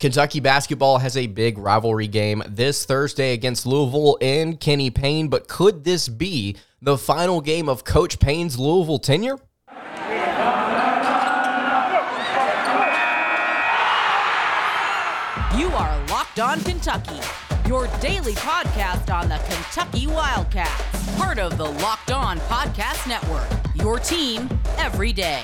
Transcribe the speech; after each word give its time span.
Kentucky 0.00 0.40
basketball 0.40 0.96
has 0.96 1.14
a 1.14 1.26
big 1.26 1.58
rivalry 1.58 2.08
game 2.08 2.42
this 2.48 2.86
Thursday 2.86 3.34
against 3.34 3.66
Louisville 3.66 4.16
and 4.22 4.58
Kenny 4.58 4.88
Payne, 4.88 5.28
but 5.28 5.46
could 5.46 5.84
this 5.84 6.08
be 6.08 6.56
the 6.80 6.96
final 6.96 7.42
game 7.42 7.68
of 7.68 7.84
Coach 7.84 8.18
Payne's 8.18 8.58
Louisville 8.58 8.98
tenure? 8.98 9.36
You 15.54 15.66
are 15.66 16.06
Locked 16.06 16.40
On 16.40 16.58
Kentucky, 16.62 17.20
your 17.68 17.86
daily 18.00 18.32
podcast 18.36 19.14
on 19.14 19.28
the 19.28 19.36
Kentucky 19.50 20.06
Wildcats, 20.06 21.16
part 21.18 21.38
of 21.38 21.58
the 21.58 21.66
Locked 21.68 22.10
On 22.10 22.38
Podcast 22.40 23.06
Network, 23.06 23.50
your 23.74 23.98
team 23.98 24.48
every 24.78 25.12
day. 25.12 25.42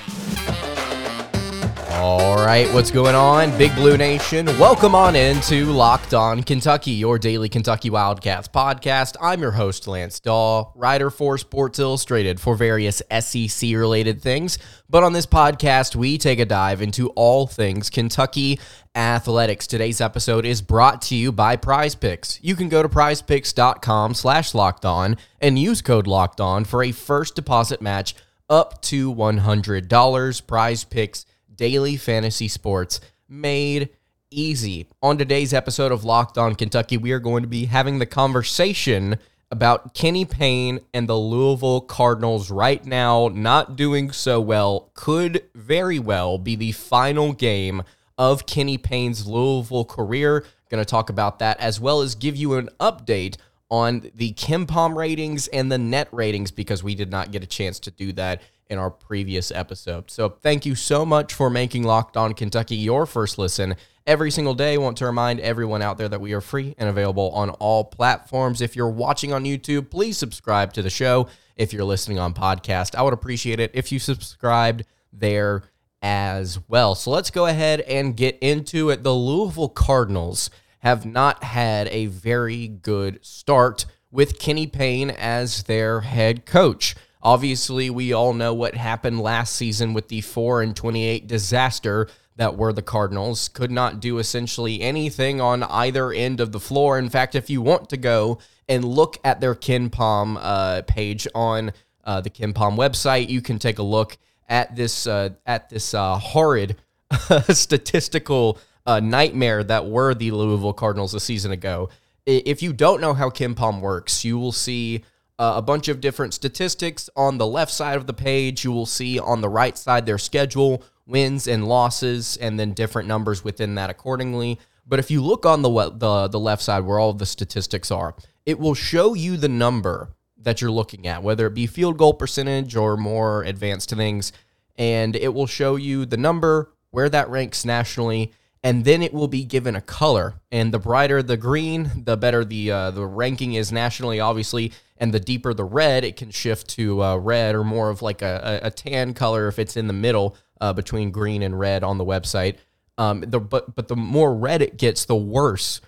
All 1.97 2.35
right, 2.35 2.71
what's 2.75 2.91
going 2.91 3.15
on, 3.15 3.57
Big 3.57 3.73
Blue 3.73 3.97
Nation? 3.97 4.45
Welcome 4.59 4.93
on 4.93 5.15
into 5.15 5.65
Locked 5.65 6.13
On 6.13 6.43
Kentucky, 6.43 6.91
your 6.91 7.17
daily 7.17 7.49
Kentucky 7.49 7.89
Wildcats 7.89 8.47
podcast. 8.47 9.15
I'm 9.19 9.41
your 9.41 9.49
host, 9.49 9.87
Lance 9.87 10.19
Dawe, 10.19 10.71
writer 10.75 11.09
for 11.09 11.39
Sports 11.39 11.79
Illustrated 11.79 12.39
for 12.39 12.55
various 12.55 13.01
SEC 13.19 13.71
related 13.71 14.21
things. 14.21 14.59
But 14.87 15.03
on 15.03 15.13
this 15.13 15.25
podcast, 15.25 15.95
we 15.95 16.19
take 16.19 16.37
a 16.37 16.45
dive 16.45 16.83
into 16.83 17.09
all 17.15 17.47
things 17.47 17.89
Kentucky 17.89 18.59
athletics. 18.93 19.65
Today's 19.65 19.99
episode 19.99 20.45
is 20.45 20.61
brought 20.61 21.01
to 21.03 21.15
you 21.15 21.31
by 21.31 21.57
PrizePicks. 21.57 22.37
You 22.43 22.55
can 22.55 22.69
go 22.69 22.83
to 22.83 22.89
prizepicks.com 22.89 24.13
slash 24.13 24.53
locked 24.53 24.85
on 24.85 25.17
and 25.41 25.57
use 25.57 25.81
code 25.81 26.05
locked 26.05 26.39
on 26.39 26.63
for 26.63 26.83
a 26.83 26.91
first 26.91 27.33
deposit 27.33 27.81
match 27.81 28.13
up 28.51 28.83
to 28.83 29.11
$100. 29.11 29.87
PrizePicks 29.89 31.25
daily 31.57 31.97
fantasy 31.97 32.47
sports 32.47 33.01
made 33.27 33.89
easy. 34.31 34.87
On 35.01 35.17
today's 35.17 35.53
episode 35.53 35.91
of 35.91 36.03
Locked 36.03 36.37
On 36.37 36.55
Kentucky, 36.55 36.97
we 36.97 37.11
are 37.11 37.19
going 37.19 37.43
to 37.43 37.49
be 37.49 37.65
having 37.65 37.99
the 37.99 38.05
conversation 38.05 39.17
about 39.49 39.93
Kenny 39.93 40.25
Payne 40.25 40.79
and 40.93 41.07
the 41.07 41.17
Louisville 41.17 41.81
Cardinals 41.81 42.51
right 42.51 42.85
now 42.85 43.29
not 43.33 43.75
doing 43.75 44.11
so 44.11 44.41
well 44.41 44.91
could 44.93 45.43
very 45.55 45.99
well 45.99 46.37
be 46.37 46.55
the 46.55 46.73
final 46.73 47.33
game 47.33 47.83
of 48.17 48.45
Kenny 48.45 48.77
Payne's 48.77 49.25
Louisville 49.25 49.85
career. 49.85 50.45
Going 50.69 50.83
to 50.83 50.89
talk 50.89 51.09
about 51.09 51.39
that 51.39 51.59
as 51.59 51.79
well 51.79 52.01
as 52.01 52.15
give 52.15 52.35
you 52.35 52.55
an 52.55 52.69
update 52.79 53.37
on 53.69 54.11
the 54.15 54.33
KenPom 54.33 54.95
ratings 54.95 55.47
and 55.47 55.71
the 55.71 55.77
net 55.77 56.09
ratings 56.11 56.51
because 56.51 56.83
we 56.83 56.95
did 56.95 57.09
not 57.09 57.31
get 57.31 57.43
a 57.43 57.47
chance 57.47 57.79
to 57.79 57.91
do 57.91 58.11
that 58.13 58.41
in 58.69 58.77
our 58.77 58.89
previous 58.89 59.51
episode. 59.51 60.09
So 60.11 60.29
thank 60.29 60.65
you 60.65 60.75
so 60.75 61.05
much 61.05 61.33
for 61.33 61.49
making 61.49 61.83
Locked 61.83 62.17
On 62.17 62.33
Kentucky 62.33 62.75
your 62.75 63.05
first 63.05 63.37
listen 63.37 63.75
every 64.05 64.31
single 64.31 64.53
day. 64.53 64.73
I 64.73 64.77
want 64.77 64.97
to 64.97 65.05
remind 65.05 65.39
everyone 65.39 65.81
out 65.81 65.97
there 65.97 66.09
that 66.09 66.21
we 66.21 66.33
are 66.33 66.41
free 66.41 66.75
and 66.77 66.89
available 66.89 67.29
on 67.31 67.49
all 67.51 67.83
platforms. 67.83 68.61
If 68.61 68.75
you're 68.75 68.89
watching 68.89 69.33
on 69.33 69.43
YouTube, 69.43 69.89
please 69.89 70.17
subscribe 70.17 70.73
to 70.73 70.81
the 70.81 70.89
show. 70.89 71.27
If 71.55 71.73
you're 71.73 71.83
listening 71.83 72.19
on 72.19 72.33
podcast, 72.33 72.95
I 72.95 73.01
would 73.01 73.13
appreciate 73.13 73.59
it 73.59 73.71
if 73.73 73.91
you 73.91 73.99
subscribed 73.99 74.85
there 75.11 75.63
as 76.01 76.59
well. 76.67 76.95
So 76.95 77.11
let's 77.11 77.31
go 77.31 77.47
ahead 77.47 77.81
and 77.81 78.15
get 78.15 78.37
into 78.39 78.89
it. 78.89 79.03
The 79.03 79.13
Louisville 79.13 79.69
Cardinals 79.69 80.49
have 80.79 81.05
not 81.05 81.43
had 81.43 81.87
a 81.89 82.05
very 82.05 82.67
good 82.67 83.19
start 83.25 83.85
with 84.11 84.39
Kenny 84.39 84.67
Payne 84.67 85.09
as 85.09 85.63
their 85.63 86.01
head 86.01 86.45
coach. 86.45 86.95
Obviously, 87.21 87.89
we 87.89 88.13
all 88.13 88.33
know 88.33 88.53
what 88.53 88.75
happened 88.75 89.19
last 89.19 89.55
season 89.55 89.93
with 89.93 90.07
the 90.07 90.21
4 90.21 90.61
and 90.61 90.75
28 90.75 91.27
disaster 91.27 92.07
that 92.37 92.55
were 92.55 92.71
the 92.71 92.81
Cardinals. 92.81 93.49
Could 93.49 93.71
not 93.71 93.99
do 93.99 94.19
essentially 94.19 94.81
anything 94.81 95.41
on 95.41 95.63
either 95.63 96.11
end 96.11 96.39
of 96.39 96.51
the 96.51 96.59
floor. 96.59 96.97
In 96.97 97.09
fact, 97.09 97.35
if 97.35 97.49
you 97.49 97.61
want 97.61 97.89
to 97.89 97.97
go 97.97 98.37
and 98.69 98.85
look 98.85 99.17
at 99.23 99.41
their 99.41 99.55
KenPom 99.55 100.37
uh, 100.39 100.81
page 100.83 101.27
on 101.33 101.71
uh, 102.03 102.21
the 102.21 102.29
KenPom 102.29 102.77
website, 102.77 103.29
you 103.29 103.41
can 103.41 103.59
take 103.59 103.79
a 103.79 103.83
look 103.83 104.17
at 104.47 104.75
this 104.75 105.07
uh, 105.07 105.29
at 105.45 105.69
this 105.69 105.93
uh, 105.93 106.17
horrid 106.17 106.77
statistical 107.49 108.59
uh, 108.85 108.99
nightmare 108.99 109.63
that 109.63 109.87
were 109.87 110.13
the 110.13 110.31
Louisville 110.31 110.73
Cardinals 110.73 111.13
a 111.13 111.19
season 111.19 111.51
ago. 111.51 111.89
If 112.25 112.61
you 112.61 112.73
don't 112.73 113.01
know 113.01 113.13
how 113.13 113.29
KenPom 113.29 113.81
works, 113.81 114.25
you 114.25 114.37
will 114.37 114.51
see 114.51 115.03
uh, 115.39 115.53
a 115.55 115.61
bunch 115.61 115.87
of 115.87 116.01
different 116.01 116.33
statistics 116.33 117.09
on 117.15 117.37
the 117.37 117.45
left 117.45 117.71
side 117.71 117.97
of 117.97 118.07
the 118.07 118.13
page. 118.13 118.63
You 118.63 118.71
will 118.71 118.85
see 118.85 119.19
on 119.19 119.41
the 119.41 119.49
right 119.49 119.77
side 119.77 120.05
their 120.05 120.17
schedule, 120.17 120.83
wins 121.05 121.47
and 121.47 121.67
losses, 121.67 122.37
and 122.37 122.59
then 122.59 122.73
different 122.73 123.07
numbers 123.07 123.43
within 123.43 123.75
that 123.75 123.89
accordingly. 123.89 124.59
But 124.85 124.99
if 124.99 125.11
you 125.11 125.21
look 125.21 125.45
on 125.45 125.61
the 125.61 125.69
the 125.91 126.27
the 126.27 126.39
left 126.39 126.61
side 126.61 126.85
where 126.85 126.99
all 126.99 127.13
the 127.13 127.25
statistics 127.25 127.91
are, 127.91 128.15
it 128.45 128.59
will 128.59 128.73
show 128.73 129.13
you 129.13 129.37
the 129.37 129.49
number 129.49 130.09
that 130.37 130.61
you're 130.61 130.71
looking 130.71 131.07
at, 131.07 131.23
whether 131.23 131.47
it 131.47 131.53
be 131.53 131.67
field 131.67 131.97
goal 131.97 132.13
percentage 132.13 132.75
or 132.75 132.95
more 132.95 133.43
advanced 133.43 133.89
things, 133.89 134.31
and 134.77 135.15
it 135.15 135.33
will 135.33 135.47
show 135.47 135.75
you 135.75 136.05
the 136.05 136.17
number 136.17 136.71
where 136.91 137.09
that 137.09 137.29
ranks 137.29 137.65
nationally 137.65 138.31
and 138.63 138.85
then 138.85 139.01
it 139.01 139.13
will 139.13 139.27
be 139.27 139.43
given 139.43 139.75
a 139.75 139.81
color. 139.81 140.35
And 140.51 140.73
the 140.73 140.79
brighter 140.79 141.21
the 141.21 141.37
green, 141.37 142.03
the 142.03 142.17
better 142.17 142.43
the 142.43 142.71
uh, 142.71 142.91
the 142.91 143.05
ranking 143.05 143.53
is 143.53 143.71
nationally, 143.71 144.19
obviously. 144.19 144.71
And 144.99 145.13
the 145.13 145.19
deeper 145.19 145.53
the 145.53 145.63
red, 145.63 146.03
it 146.03 146.15
can 146.15 146.31
shift 146.31 146.69
to 146.69 147.03
uh, 147.03 147.17
red 147.17 147.55
or 147.55 147.63
more 147.63 147.89
of 147.89 148.01
like 148.01 148.21
a, 148.21 148.59
a, 148.63 148.71
tan 148.71 149.13
color 149.13 149.47
if 149.47 149.59
it's 149.59 149.77
in 149.77 149.87
the 149.87 149.93
middle 149.93 150.35
uh, 150.59 150.73
between 150.73 151.11
green 151.11 151.43
and 151.43 151.59
red 151.59 151.83
on 151.83 151.97
the 151.97 152.05
website. 152.05 152.55
Um, 152.97 153.21
the 153.21 153.39
but 153.39 153.75
but 153.75 153.87
the 153.87 153.95
more 153.95 154.33
red 154.33 154.61
it 154.63 154.77
gets, 154.77 155.05
the 155.05 155.15
worse 155.15 155.81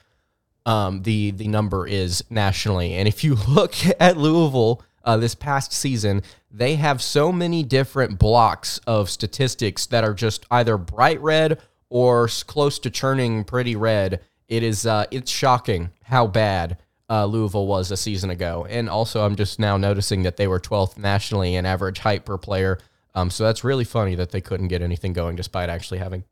um, 0.66 1.02
the 1.02 1.31
the 1.31 1.47
number 1.47 1.88
is 1.88 2.24
nationally. 2.30 2.94
And 2.94 3.08
if 3.08 3.24
you 3.24 3.36
look 3.47 3.74
at 4.00 4.18
Louisville 4.18 4.84
uh, 5.03 5.18
this 5.18 5.36
past 5.36 5.74
season, 5.74 6.22
they 6.52 6.76
have 6.76 7.02
so 7.02 7.31
many 7.31 7.64
different 7.64 8.20
blocks 8.20 8.80
of 8.86 9.09
statistics 9.09 9.86
that 9.88 10.03
are 10.03 10.14
just 10.14 10.46
either 10.52 10.78
bright 10.78 11.20
red 11.22 11.59
or 11.90 12.28
close 12.46 12.78
to 12.80 12.90
churning 12.90 13.44
pretty 13.44 13.76
red. 13.76 14.22
It 14.47 14.64
is 14.64 14.86
uh, 14.86 15.06
it's 15.12 15.31
shocking 15.31 15.90
how 16.03 16.28
bad 16.28 16.78
uh, 17.09 17.25
Louisville 17.25 17.68
was 17.68 17.92
a 17.92 17.97
season 17.97 18.30
ago. 18.30 18.66
And 18.70 18.90
also, 18.90 19.25
I'm 19.25 19.36
just 19.36 19.59
now 19.59 19.78
noticing 19.78 20.24
that 20.24 20.38
they 20.38 20.47
were 20.47 20.59
12th 20.59 20.97
nationally 20.97 21.56
in 21.56 21.66
average 21.66 22.00
height 22.00 22.25
per 22.25 22.38
player. 22.38 22.78
Um, 23.16 23.30
so 23.30 23.44
that's 23.44 23.64
really 23.64 23.84
funny 23.84 24.16
that 24.16 24.31
they 24.31 24.42
couldn't 24.42 24.68
get 24.68 24.81
anything 24.81 25.14
going 25.14 25.36
despite 25.36 25.70
actually 25.70 25.97
having 25.97 26.24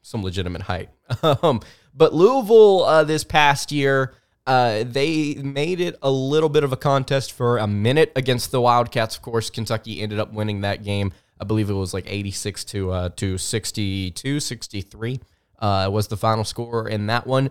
some 0.00 0.22
legitimate 0.22 0.62
height. 0.62 0.88
um, 1.22 1.60
but 1.94 2.14
Louisville 2.14 2.84
uh, 2.84 3.04
this 3.04 3.24
past 3.24 3.70
year, 3.70 4.14
uh, 4.46 4.84
they 4.84 5.34
made 5.34 5.80
it 5.80 5.96
a 6.02 6.10
little 6.10 6.48
bit 6.48 6.64
of 6.64 6.72
a 6.72 6.76
contest 6.76 7.32
for 7.32 7.58
a 7.58 7.66
minute 7.66 8.12
against 8.16 8.50
the 8.50 8.60
Wildcats. 8.60 9.16
Of 9.16 9.22
course, 9.22 9.50
Kentucky 9.50 10.00
ended 10.00 10.18
up 10.18 10.32
winning 10.32 10.62
that 10.62 10.82
game. 10.82 11.12
I 11.40 11.44
believe 11.44 11.70
it 11.70 11.74
was 11.74 11.92
like 11.92 12.04
86 12.06 12.64
to 12.64 12.90
uh, 12.92 13.08
to 13.16 13.36
62, 13.38 14.40
63 14.40 15.20
uh, 15.62 15.88
was 15.90 16.08
the 16.08 16.16
final 16.16 16.44
score 16.44 16.88
in 16.88 17.06
that 17.06 17.26
one. 17.26 17.50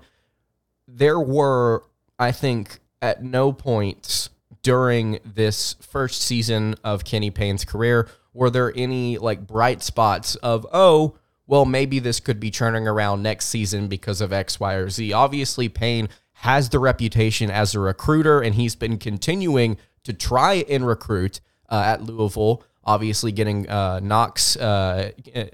There 0.88 1.20
were, 1.20 1.84
I 2.22 2.32
think, 2.32 2.80
at 3.02 3.24
no 3.24 3.52
point 3.52 4.30
during 4.62 5.20
this 5.26 5.76
first 5.82 6.22
season 6.22 6.76
of 6.84 7.04
Kenny 7.04 7.32
Payne's 7.32 7.66
career 7.66 8.08
were 8.32 8.52
there 8.52 8.72
any 8.76 9.18
like 9.18 9.48
bright 9.48 9.82
spots 9.82 10.36
of 10.36 10.68
oh 10.72 11.18
well 11.48 11.66
maybe 11.66 11.98
this 11.98 12.20
could 12.20 12.40
be 12.40 12.52
turning 12.52 12.88
around 12.88 13.24
next 13.24 13.48
season 13.48 13.88
because 13.88 14.22
of 14.22 14.32
X, 14.32 14.60
Y, 14.60 14.74
or 14.76 14.90
Z. 14.90 15.12
Obviously, 15.12 15.68
Payne 15.68 16.10
has 16.34 16.70
the 16.70 16.78
reputation 16.78 17.50
as 17.50 17.74
a 17.74 17.80
recruiter, 17.80 18.40
and 18.40 18.56
he's 18.56 18.76
been 18.76 18.98
continuing 19.00 19.78
to 20.04 20.14
try 20.14 20.64
and 20.70 20.86
recruit 20.88 21.42
uh, 21.70 21.84
at 21.86 22.04
Louisville 22.04 22.64
obviously 22.84 23.32
getting 23.32 23.70
uh, 23.70 24.00
Knox, 24.02 24.58
uh, 24.58 25.12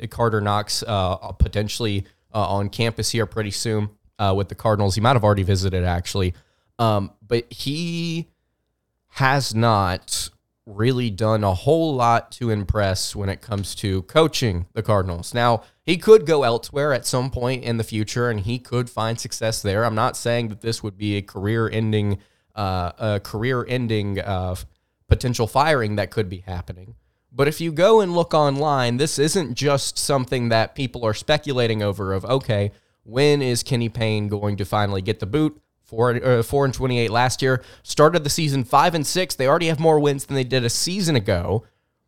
Carter 0.09 0.41
Knox, 0.41 0.83
uh, 0.83 1.15
potentially 1.33 2.05
uh, 2.33 2.47
on 2.47 2.69
campus 2.69 3.11
here 3.11 3.25
pretty 3.25 3.51
soon 3.51 3.89
uh, 4.19 4.33
with 4.35 4.49
the 4.49 4.55
Cardinals. 4.55 4.95
He 4.95 5.01
might 5.01 5.13
have 5.13 5.23
already 5.23 5.43
visited 5.43 5.83
actually, 5.83 6.33
um, 6.79 7.11
but 7.25 7.51
he 7.51 8.27
has 9.09 9.55
not 9.55 10.29
really 10.65 11.09
done 11.09 11.43
a 11.43 11.53
whole 11.53 11.95
lot 11.95 12.31
to 12.33 12.49
impress 12.49 13.15
when 13.15 13.29
it 13.29 13.41
comes 13.41 13.73
to 13.73 14.01
coaching 14.03 14.67
the 14.73 14.83
Cardinals. 14.83 15.33
Now, 15.33 15.63
he 15.81 15.97
could 15.97 16.25
go 16.25 16.43
elsewhere 16.43 16.93
at 16.93 17.05
some 17.05 17.31
point 17.31 17.63
in 17.63 17.77
the 17.77 17.83
future 17.83 18.29
and 18.29 18.41
he 18.41 18.59
could 18.59 18.89
find 18.89 19.19
success 19.19 19.61
there. 19.61 19.85
I'm 19.85 19.95
not 19.95 20.17
saying 20.17 20.49
that 20.49 20.61
this 20.61 20.83
would 20.83 20.97
be 20.97 21.15
a 21.15 21.21
career 21.21 21.69
ending 21.69 22.19
uh, 22.53 22.91
a 22.97 23.19
career 23.19 23.63
ending 23.67 24.19
uh, 24.19 24.55
potential 25.07 25.47
firing 25.47 25.95
that 25.95 26.09
could 26.09 26.27
be 26.27 26.39
happening. 26.39 26.95
But 27.31 27.47
if 27.47 27.61
you 27.61 27.71
go 27.71 28.01
and 28.01 28.15
look 28.15 28.33
online, 28.33 28.97
this 28.97 29.19
isn't 29.19 29.53
just 29.53 29.97
something 29.97 30.49
that 30.49 30.73
people 30.73 31.05
are 31.05 31.13
speculating 31.13 31.83
over 31.83 32.13
of, 32.13 32.25
okay, 32.25 32.71
when 33.03 33.43
is 33.43 33.61
Kenny 33.61 33.89
Payne 33.89 34.27
going 34.27 34.57
to 34.57 34.65
finally 34.65 35.03
get 35.03 35.19
the 35.19 35.27
boot? 35.27 35.61
Four, 35.87 36.23
uh, 36.23 36.43
four 36.43 36.65
and 36.65 36.73
28 36.73 37.09
last 37.09 37.41
year. 37.41 37.63
Started 37.81 38.23
the 38.23 38.29
season 38.29 38.63
five 38.63 38.93
and 38.93 39.07
six. 39.07 39.35
They 39.35 39.47
already 39.47 39.67
have 39.67 39.79
more 39.79 39.99
wins 39.99 40.25
than 40.25 40.35
they 40.35 40.43
did 40.43 40.65
a 40.65 40.69
season 40.69 41.15
ago, 41.15 41.63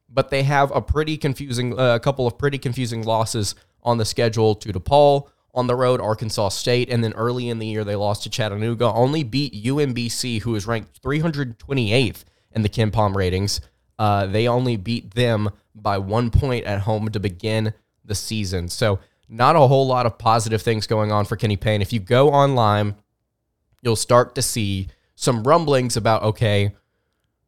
but 0.10 0.30
they 0.30 0.44
have 0.44 0.70
a 0.76 0.82
pretty 0.82 1.18
confusing, 1.18 1.80
uh, 1.80 1.96
a 1.96 2.00
couple 2.00 2.28
of 2.28 2.38
pretty 2.38 2.58
confusing 2.58 3.04
losses 3.04 3.56
on 3.82 3.98
the 3.98 4.04
schedule 4.04 4.54
to 4.56 4.74
DePaul, 4.74 5.30
on 5.56 5.68
the 5.68 5.76
road, 5.76 6.02
Arkansas 6.02 6.50
State, 6.50 6.90
and 6.90 7.04
then 7.04 7.14
early 7.14 7.48
in 7.48 7.60
the 7.60 7.68
year 7.68 7.86
they 7.86 7.96
lost 7.96 8.24
to 8.24 8.30
Chattanooga. 8.30 8.86
Only 8.86 9.24
beat 9.24 9.54
UMBC, 9.54 10.42
who 10.42 10.56
is 10.56 10.68
ranked 10.68 11.02
328th 11.02 12.26
in 12.52 12.62
the 12.62 12.70
KenPom 12.70 13.16
ratings. 13.16 13.62
Uh, 13.98 14.26
they 14.26 14.48
only 14.48 14.76
beat 14.76 15.16
them 15.16 15.50
by 15.74 15.98
one 15.98 16.32
point 16.32 16.66
at 16.66 16.82
home 16.82 17.10
to 17.10 17.20
begin 17.20 17.74
the 18.04 18.16
season. 18.16 18.68
So 18.68 19.00
not 19.28 19.56
a 19.56 19.60
whole 19.60 19.88
lot 19.88 20.06
of 20.06 20.18
positive 20.18 20.62
things 20.62 20.88
going 20.88 21.12
on 21.12 21.26
for 21.26 21.36
Kenny 21.36 21.58
Payne. 21.58 21.82
If 21.82 21.94
you 21.94 22.00
go 22.00 22.30
online, 22.30 22.96
you'll 23.82 23.96
start 23.96 24.36
to 24.36 24.42
see 24.42 24.88
some 25.16 25.44
rumblings 25.44 25.98
about 25.98 26.24
okay, 26.24 26.74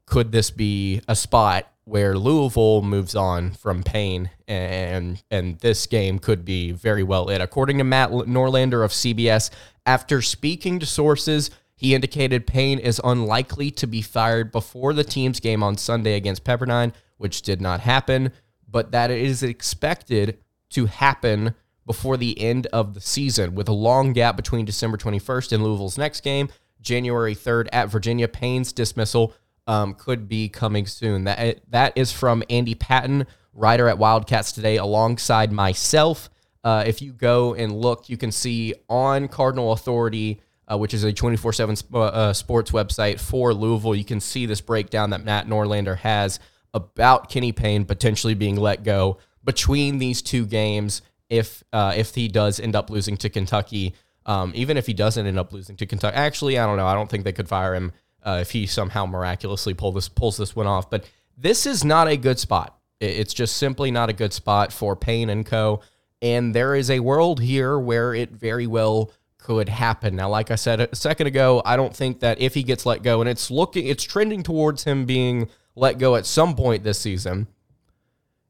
could 0.06 0.32
this 0.32 0.52
be 0.52 1.02
a 1.08 1.16
spot 1.16 1.68
where 1.86 2.18
Louisville 2.18 2.82
moves 2.82 3.16
on 3.16 3.52
from 3.52 3.84
Payne 3.84 4.30
and 4.48 5.22
and 5.32 5.60
this 5.60 5.88
game 5.88 6.20
could 6.20 6.46
be 6.46 6.72
very 6.72 7.04
well 7.04 7.30
it. 7.30 7.42
According 7.42 7.80
to 7.80 7.84
Matt 7.84 8.12
Norlander 8.12 8.84
of 8.84 8.92
CBS, 8.92 9.50
after 9.86 10.22
speaking 10.22 10.80
to 10.80 10.86
sources, 10.86 11.50
he 11.76 11.96
indicated 11.96 12.46
Payne 12.46 12.80
is 12.80 13.02
unlikely 13.04 13.72
to 13.72 13.88
be 13.88 14.02
fired 14.02 14.52
before 14.52 14.94
the 14.94 15.04
team's 15.04 15.40
game 15.40 15.64
on 15.64 15.78
Sunday 15.78 16.14
against 16.16 16.44
Pepperdine, 16.44 16.94
which 17.18 17.42
did 17.42 17.60
not 17.60 17.80
happen, 17.80 18.32
but 18.70 18.92
that 18.92 19.10
it 19.10 19.22
is 19.22 19.42
expected 19.42 20.38
to 20.70 20.86
happen 20.86 21.56
before 21.86 22.18
the 22.18 22.40
end 22.40 22.68
of 22.68 22.94
the 22.94 23.02
season 23.02 23.56
with 23.56 23.68
a 23.68 23.74
long 23.74 24.14
gap 24.14 24.36
between 24.36 24.66
December 24.66 24.98
21st 24.98 25.54
and 25.54 25.64
Louisville's 25.64 25.98
next 25.98 26.22
game, 26.22 26.50
January 26.82 27.36
3rd 27.36 27.70
at 27.72 27.90
Virginia. 27.90 28.28
Payne's 28.28 28.72
dismissal 28.72 29.34
um, 29.68 29.94
could 29.94 30.28
be 30.28 30.50
coming 30.50 30.86
soon. 30.86 31.26
That 31.26 31.60
that 31.70 31.94
is 31.96 32.12
from 32.12 32.44
Andy 32.50 32.76
Patton, 32.76 33.28
writer 33.54 33.88
at 33.88 33.98
Wildcats 33.98 34.52
Today, 34.52 34.78
alongside 34.78 35.52
myself. 35.52 36.30
Uh, 36.64 36.84
if 36.86 37.02
you 37.02 37.12
go 37.14 37.56
and 37.56 37.76
look, 37.76 38.10
you 38.10 38.18
can 38.18 38.32
see 38.32 38.74
on 38.88 39.28
Cardinal 39.28 39.72
Authority, 39.72 40.42
uh, 40.72 40.78
which 40.78 40.94
is 40.94 41.04
a 41.04 41.12
24 41.12 41.54
7 41.54 41.76
uh, 41.94 42.34
sports 42.34 42.72
website 42.72 43.20
for 43.20 43.54
Louisville, 43.54 43.96
you 43.96 44.06
can 44.06 44.20
see 44.20 44.46
this 44.46 44.62
breakdown 44.62 45.10
that 45.12 45.24
Matt 45.24 45.48
Norlander 45.48 45.98
has 45.98 46.40
about 46.74 47.30
Kenny 47.30 47.52
Payne 47.52 47.86
potentially 47.86 48.34
being 48.34 48.56
let 48.56 48.84
go 48.84 49.18
between 49.44 49.98
these 49.98 50.22
two 50.22 50.46
games 50.46 51.02
if 51.32 51.64
uh, 51.74 51.94
if 51.96 52.14
he 52.14 52.28
does 52.28 52.60
end 52.60 52.76
up 52.76 52.92
losing 52.92 53.18
to 53.18 53.30
Kentucky. 53.30 53.96
Um, 54.28 54.52
even 54.54 54.78
if 54.78 54.86
he 54.86 54.94
doesn't 54.94 55.26
end 55.26 55.40
up 55.40 55.52
losing 55.52 55.76
to 55.78 55.88
Kentucky, 55.88 56.16
actually, 56.16 56.60
I 56.60 56.68
don't 56.68 56.78
know. 56.78 56.86
I 56.86 56.94
don't 56.94 57.10
think 57.10 57.24
they 57.24 57.32
could 57.32 57.48
fire 57.48 57.74
him 57.74 57.92
uh, 58.22 58.38
if 58.42 58.52
he 58.52 58.68
somehow 58.68 59.08
miraculously 59.08 59.74
pull 59.74 59.92
this 59.92 60.10
pulls 60.10 60.38
this 60.38 60.56
one 60.56 60.68
off. 60.68 60.92
But 60.92 61.10
this 61.36 61.66
is 61.66 61.84
not 61.84 62.08
a 62.08 62.18
good 62.18 62.38
spot. 62.38 62.78
It's 63.00 63.34
just 63.34 63.58
simply 63.58 63.90
not 63.90 64.12
a 64.12 64.14
good 64.14 64.32
spot 64.32 64.72
for 64.72 64.96
Payne 64.96 65.32
and 65.32 65.44
Co. 65.44 65.82
And 66.22 66.54
there 66.54 66.76
is 66.76 66.92
a 66.92 67.00
world 67.00 67.40
here 67.40 67.80
where 67.80 68.14
it 68.14 68.30
very 68.30 68.68
well 68.68 69.12
could 69.40 69.70
happen. 69.70 70.16
Now, 70.16 70.30
like 70.30 70.52
I 70.52 70.56
said 70.56 70.82
a 70.82 70.96
second 70.96 71.26
ago, 71.26 71.64
I 71.66 71.76
don't 71.76 71.96
think 71.96 72.20
that 72.20 72.40
if 72.40 72.54
he 72.54 72.62
gets 72.62 72.86
let 72.86 73.02
go, 73.02 73.22
and 73.22 73.30
it's 73.30 73.50
looking, 73.50 73.88
it's 73.88 74.04
trending 74.04 74.44
towards 74.44 74.84
him 74.84 75.06
being 75.06 75.50
let 75.76 75.98
go 75.98 76.16
at 76.16 76.28
some 76.28 76.56
point 76.56 76.84
this 76.84 77.00
season. 77.00 77.48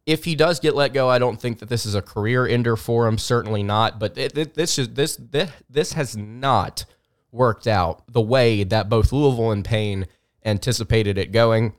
If 0.05 0.25
he 0.25 0.35
does 0.35 0.59
get 0.59 0.75
let 0.75 0.93
go, 0.93 1.09
I 1.09 1.19
don't 1.19 1.39
think 1.39 1.59
that 1.59 1.69
this 1.69 1.85
is 1.85 1.95
a 1.95 2.01
career 2.01 2.47
ender 2.47 2.75
for 2.75 3.07
him. 3.07 3.17
Certainly 3.17 3.63
not. 3.63 3.99
But 3.99 4.17
it, 4.17 4.37
it, 4.37 4.53
this 4.55 4.79
is 4.79 4.89
this 4.89 5.15
this 5.15 5.51
this 5.69 5.93
has 5.93 6.17
not 6.17 6.85
worked 7.31 7.67
out 7.67 8.03
the 8.11 8.21
way 8.21 8.63
that 8.63 8.89
both 8.89 9.11
Louisville 9.11 9.51
and 9.51 9.63
Payne 9.63 10.07
anticipated 10.43 11.17
it 11.17 11.31
going. 11.31 11.73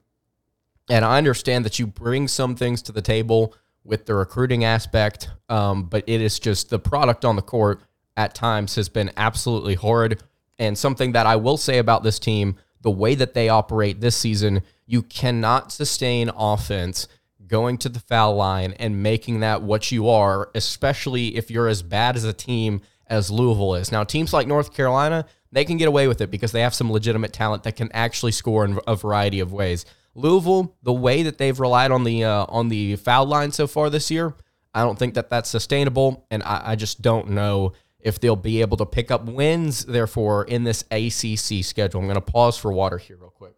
And 0.88 1.04
I 1.04 1.18
understand 1.18 1.64
that 1.64 1.78
you 1.78 1.86
bring 1.86 2.28
some 2.28 2.56
things 2.56 2.82
to 2.82 2.92
the 2.92 3.02
table 3.02 3.54
with 3.84 4.06
the 4.06 4.14
recruiting 4.14 4.64
aspect, 4.64 5.30
um, 5.48 5.84
but 5.84 6.04
it 6.06 6.20
is 6.20 6.38
just 6.38 6.70
the 6.70 6.78
product 6.78 7.24
on 7.24 7.36
the 7.36 7.42
court 7.42 7.80
at 8.16 8.34
times 8.34 8.74
has 8.76 8.88
been 8.88 9.10
absolutely 9.16 9.74
horrid. 9.74 10.22
And 10.58 10.76
something 10.76 11.12
that 11.12 11.26
I 11.26 11.36
will 11.36 11.56
say 11.56 11.78
about 11.78 12.02
this 12.02 12.18
team, 12.18 12.56
the 12.82 12.90
way 12.90 13.14
that 13.14 13.34
they 13.34 13.48
operate 13.48 14.00
this 14.00 14.16
season, 14.16 14.62
you 14.86 15.02
cannot 15.02 15.72
sustain 15.72 16.30
offense 16.36 17.08
going 17.52 17.76
to 17.76 17.90
the 17.90 18.00
foul 18.00 18.34
line 18.34 18.72
and 18.78 19.02
making 19.02 19.40
that 19.40 19.60
what 19.60 19.92
you 19.92 20.08
are, 20.08 20.50
especially 20.54 21.36
if 21.36 21.50
you're 21.50 21.68
as 21.68 21.82
bad 21.82 22.16
as 22.16 22.24
a 22.24 22.32
team 22.32 22.80
as 23.06 23.30
Louisville 23.30 23.74
is. 23.74 23.92
Now, 23.92 24.04
teams 24.04 24.32
like 24.32 24.46
North 24.46 24.72
Carolina, 24.72 25.26
they 25.52 25.66
can 25.66 25.76
get 25.76 25.86
away 25.86 26.08
with 26.08 26.22
it 26.22 26.30
because 26.30 26.52
they 26.52 26.62
have 26.62 26.72
some 26.72 26.90
legitimate 26.90 27.34
talent 27.34 27.64
that 27.64 27.76
can 27.76 27.92
actually 27.92 28.32
score 28.32 28.64
in 28.64 28.80
a 28.86 28.96
variety 28.96 29.38
of 29.38 29.52
ways. 29.52 29.84
Louisville, 30.14 30.74
the 30.82 30.94
way 30.94 31.22
that 31.24 31.36
they've 31.36 31.60
relied 31.60 31.90
on 31.90 32.04
the 32.04 32.24
uh, 32.24 32.46
on 32.48 32.70
the 32.70 32.96
foul 32.96 33.26
line 33.26 33.52
so 33.52 33.66
far 33.66 33.90
this 33.90 34.10
year, 34.10 34.34
I 34.72 34.82
don't 34.82 34.98
think 34.98 35.12
that 35.14 35.28
that's 35.28 35.50
sustainable, 35.50 36.26
and 36.30 36.42
I, 36.44 36.72
I 36.72 36.76
just 36.76 37.02
don't 37.02 37.30
know 37.30 37.74
if 38.00 38.18
they'll 38.18 38.34
be 38.34 38.62
able 38.62 38.78
to 38.78 38.86
pick 38.86 39.10
up 39.10 39.26
wins. 39.26 39.84
Therefore, 39.84 40.44
in 40.44 40.64
this 40.64 40.84
ACC 40.90 41.62
schedule, 41.62 42.00
I'm 42.00 42.06
going 42.06 42.14
to 42.14 42.22
pause 42.22 42.56
for 42.56 42.72
water 42.72 42.96
here 42.96 43.18
real 43.18 43.28
quick 43.28 43.52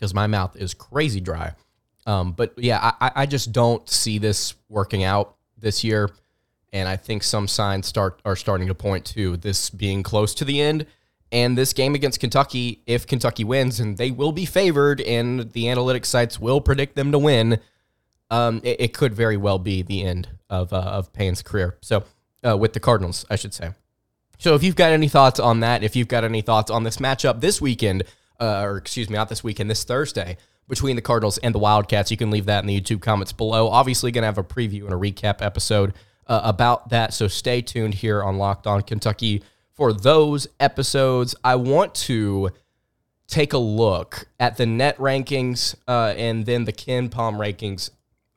because 0.00 0.14
my 0.14 0.26
mouth 0.26 0.56
is 0.56 0.72
crazy 0.72 1.20
dry. 1.20 1.52
Um, 2.06 2.32
but 2.32 2.54
yeah, 2.56 2.92
I, 3.00 3.12
I 3.14 3.26
just 3.26 3.52
don't 3.52 3.86
see 3.88 4.16
this 4.16 4.54
working 4.70 5.04
out 5.04 5.36
this 5.58 5.84
year 5.84 6.08
and 6.72 6.88
I 6.88 6.96
think 6.96 7.22
some 7.22 7.48
signs 7.48 7.86
start 7.86 8.20
are 8.24 8.36
starting 8.36 8.68
to 8.68 8.74
point 8.74 9.04
to 9.06 9.36
this 9.36 9.70
being 9.70 10.02
close 10.02 10.34
to 10.36 10.44
the 10.44 10.60
end. 10.60 10.86
And 11.32 11.56
this 11.56 11.72
game 11.72 11.94
against 11.94 12.18
Kentucky, 12.18 12.82
if 12.86 13.06
Kentucky 13.06 13.44
wins, 13.44 13.78
and 13.78 13.96
they 13.96 14.10
will 14.10 14.32
be 14.32 14.44
favored, 14.44 15.00
and 15.00 15.52
the 15.52 15.64
analytics 15.64 16.06
sites 16.06 16.40
will 16.40 16.60
predict 16.60 16.96
them 16.96 17.12
to 17.12 17.18
win, 17.20 17.60
um, 18.30 18.60
it, 18.64 18.80
it, 18.80 18.94
could 18.94 19.14
very 19.14 19.36
well 19.36 19.58
be 19.58 19.82
the 19.82 20.02
end 20.02 20.28
of 20.48 20.72
uh, 20.72 20.78
of 20.78 21.12
Payne's 21.12 21.42
career. 21.42 21.76
So, 21.82 22.04
uh, 22.44 22.56
with 22.56 22.72
the 22.72 22.80
Cardinals, 22.80 23.26
I 23.30 23.36
should 23.36 23.54
say. 23.54 23.70
So, 24.38 24.56
if 24.56 24.64
you've 24.64 24.74
got 24.74 24.90
any 24.90 25.08
thoughts 25.08 25.38
on 25.38 25.60
that, 25.60 25.84
if 25.84 25.94
you've 25.94 26.08
got 26.08 26.24
any 26.24 26.40
thoughts 26.40 26.70
on 26.70 26.82
this 26.82 26.96
matchup 26.96 27.40
this 27.40 27.60
weekend, 27.60 28.04
uh, 28.40 28.62
or 28.62 28.76
excuse 28.78 29.10
me, 29.10 29.16
not 29.16 29.28
this 29.28 29.44
weekend, 29.44 29.70
this 29.70 29.84
Thursday 29.84 30.36
between 30.70 30.96
the 30.96 31.02
Cardinals 31.02 31.36
and 31.38 31.54
the 31.54 31.58
Wildcats, 31.58 32.10
you 32.10 32.16
can 32.16 32.30
leave 32.30 32.46
that 32.46 32.62
in 32.62 32.68
the 32.68 32.80
YouTube 32.80 33.02
comments 33.02 33.32
below. 33.32 33.68
Obviously, 33.68 34.12
going 34.12 34.22
to 34.22 34.26
have 34.26 34.38
a 34.38 34.44
preview 34.44 34.84
and 34.84 34.92
a 34.92 34.96
recap 34.96 35.42
episode 35.42 35.92
uh, 36.28 36.40
about 36.44 36.88
that. 36.90 37.12
So 37.12 37.28
stay 37.28 37.60
tuned 37.60 37.94
here 37.94 38.22
on 38.22 38.38
Locked 38.38 38.66
On 38.66 38.80
Kentucky 38.82 39.42
for 39.72 39.92
those 39.92 40.46
episodes. 40.60 41.34
I 41.42 41.56
want 41.56 41.94
to 41.96 42.50
take 43.26 43.52
a 43.52 43.58
look 43.58 44.28
at 44.38 44.56
the 44.56 44.66
net 44.66 44.96
rankings 44.98 45.74
uh, 45.88 46.14
and 46.16 46.46
then 46.46 46.64
the 46.64 46.72
KenPom 46.72 47.36
rankings 47.36 47.90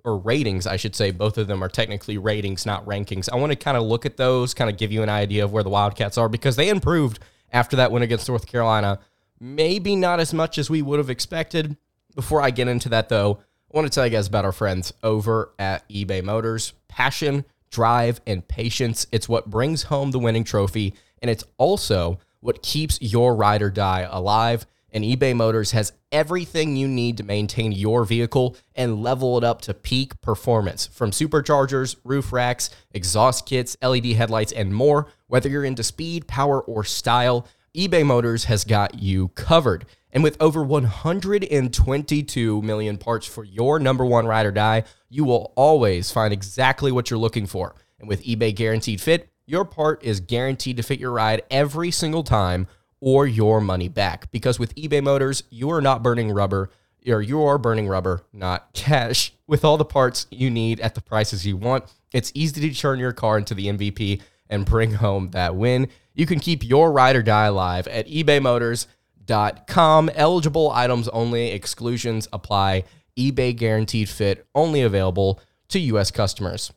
or 0.03 0.17
ratings, 0.17 0.65
I 0.65 0.75
should 0.75 0.95
say. 0.95 1.11
Both 1.11 1.37
of 1.37 1.47
them 1.47 1.63
are 1.63 1.69
technically 1.69 2.17
ratings, 2.17 2.65
not 2.65 2.85
rankings. 2.85 3.29
I 3.31 3.35
want 3.35 3.51
to 3.51 3.55
kind 3.55 3.77
of 3.77 3.83
look 3.83 4.05
at 4.05 4.17
those, 4.17 4.53
kind 4.53 4.69
of 4.69 4.77
give 4.77 4.91
you 4.91 5.03
an 5.03 5.09
idea 5.09 5.43
of 5.43 5.53
where 5.53 5.63
the 5.63 5.69
Wildcats 5.69 6.17
are 6.17 6.27
because 6.29 6.55
they 6.55 6.69
improved 6.69 7.19
after 7.51 7.75
that 7.75 7.91
win 7.91 8.03
against 8.03 8.27
North 8.27 8.47
Carolina. 8.47 8.99
Maybe 9.43 9.95
not 9.95 10.19
as 10.19 10.33
much 10.33 10.57
as 10.57 10.69
we 10.69 10.81
would 10.81 10.99
have 10.99 11.09
expected. 11.09 11.75
Before 12.15 12.41
I 12.41 12.49
get 12.49 12.67
into 12.67 12.89
that, 12.89 13.09
though, 13.09 13.39
I 13.71 13.75
want 13.75 13.85
to 13.85 13.93
tell 13.93 14.05
you 14.05 14.11
guys 14.11 14.27
about 14.27 14.45
our 14.45 14.51
friends 14.51 14.93
over 15.03 15.51
at 15.59 15.87
eBay 15.89 16.23
Motors. 16.23 16.73
Passion 16.87 17.43
drive, 17.73 18.21
and 18.25 18.47
patience. 18.47 19.05
It's 19.11 19.27
what 19.27 19.49
brings 19.49 19.83
home 19.83 20.11
the 20.11 20.19
winning 20.19 20.45
trophy, 20.45 20.93
and 21.21 21.29
it's 21.29 21.43
also 21.57 22.19
what 22.39 22.61
keeps 22.61 23.01
your 23.01 23.35
ride 23.35 23.61
or 23.61 23.69
die 23.69 24.07
alive. 24.09 24.65
And 24.91 25.03
eBay 25.03 25.35
Motors 25.35 25.71
has 25.71 25.91
everything 26.11 26.75
you 26.75 26.87
need 26.87 27.17
to 27.17 27.23
maintain 27.23 27.71
your 27.71 28.05
vehicle 28.05 28.55
and 28.75 29.01
level 29.01 29.39
it 29.39 29.43
up 29.43 29.59
to 29.61 29.73
peak 29.73 30.21
performance 30.21 30.85
from 30.85 31.09
superchargers, 31.09 31.95
roof 32.03 32.31
racks, 32.31 32.69
exhaust 32.91 33.47
kits, 33.47 33.75
LED 33.81 34.05
headlights, 34.05 34.51
and 34.51 34.75
more. 34.75 35.07
Whether 35.25 35.49
you're 35.49 35.65
into 35.65 35.81
speed, 35.81 36.27
power, 36.27 36.61
or 36.61 36.83
style, 36.83 37.47
eBay 37.75 38.05
Motors 38.05 38.43
has 38.43 38.65
got 38.65 38.99
you 38.99 39.29
covered. 39.29 39.87
And 40.11 40.23
with 40.23 40.37
over 40.39 40.61
122 40.61 42.61
million 42.61 42.97
parts 42.99 43.25
for 43.25 43.43
your 43.43 43.79
number 43.79 44.05
one 44.05 44.27
ride 44.27 44.45
or 44.45 44.51
die, 44.51 44.83
you 45.09 45.23
will 45.23 45.53
always 45.55 46.11
find 46.11 46.31
exactly 46.31 46.91
what 46.91 47.09
you're 47.09 47.17
looking 47.17 47.47
for. 47.47 47.73
And 47.99 48.07
with 48.07 48.23
eBay 48.23 48.53
Guaranteed 48.53 49.01
Fit, 49.01 49.27
your 49.47 49.65
part 49.65 50.03
is 50.03 50.19
guaranteed 50.19 50.77
to 50.77 50.83
fit 50.83 50.99
your 50.99 51.13
ride 51.13 51.41
every 51.49 51.89
single 51.89 52.21
time 52.21 52.67
or 52.99 53.25
your 53.25 53.59
money 53.59 53.89
back. 53.89 54.29
Because 54.29 54.59
with 54.59 54.75
eBay 54.75 55.01
Motors, 55.01 55.41
you 55.49 55.71
are 55.71 55.81
not 55.81 56.03
burning 56.03 56.31
rubber, 56.31 56.69
or 57.07 57.23
you 57.23 57.41
are 57.41 57.57
burning 57.57 57.87
rubber, 57.87 58.21
not 58.31 58.71
cash. 58.73 59.33
With 59.47 59.65
all 59.65 59.77
the 59.77 59.83
parts 59.83 60.27
you 60.29 60.51
need 60.51 60.79
at 60.79 60.93
the 60.93 61.01
prices 61.01 61.47
you 61.47 61.57
want, 61.57 61.85
it's 62.13 62.31
easy 62.35 62.69
to 62.69 62.79
turn 62.79 62.99
your 62.99 63.13
car 63.13 63.39
into 63.39 63.55
the 63.55 63.65
MVP 63.65 64.21
and 64.49 64.65
bring 64.65 64.93
home 64.93 65.31
that 65.31 65.55
win. 65.55 65.87
You 66.13 66.25
can 66.25 66.39
keep 66.39 66.63
your 66.63 66.91
ride 66.91 67.15
or 67.15 67.23
die 67.23 67.45
alive 67.45 67.87
at 67.87 68.07
eBay 68.07 68.41
Motors 68.41 68.87
eBay.com. 69.25 70.09
Eligible 70.15 70.71
items 70.71 71.07
only, 71.09 71.51
exclusions 71.51 72.27
apply. 72.33 72.83
eBay 73.17 73.55
guaranteed 73.55 74.09
fit 74.09 74.45
only 74.55 74.81
available 74.81 75.39
to 75.69 75.79
U.S. 75.79 76.11
customers. 76.11 76.71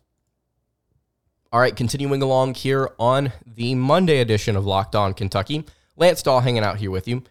All 1.53 1.61
right, 1.61 1.75
continuing 1.75 2.23
along 2.23 2.55
here 2.55 2.91
on 2.99 3.33
the 3.47 3.75
Monday 3.75 4.21
edition 4.21 4.57
of 4.57 4.67
Locked 4.67 4.95
On 4.95 5.15
Kentucky. 5.15 5.65
Lance 5.97 6.23
Dawe 6.23 6.41
hanging 6.41 6.63
out 6.63 6.77
here 6.77 6.91
with 6.91 7.09
you. 7.09 7.23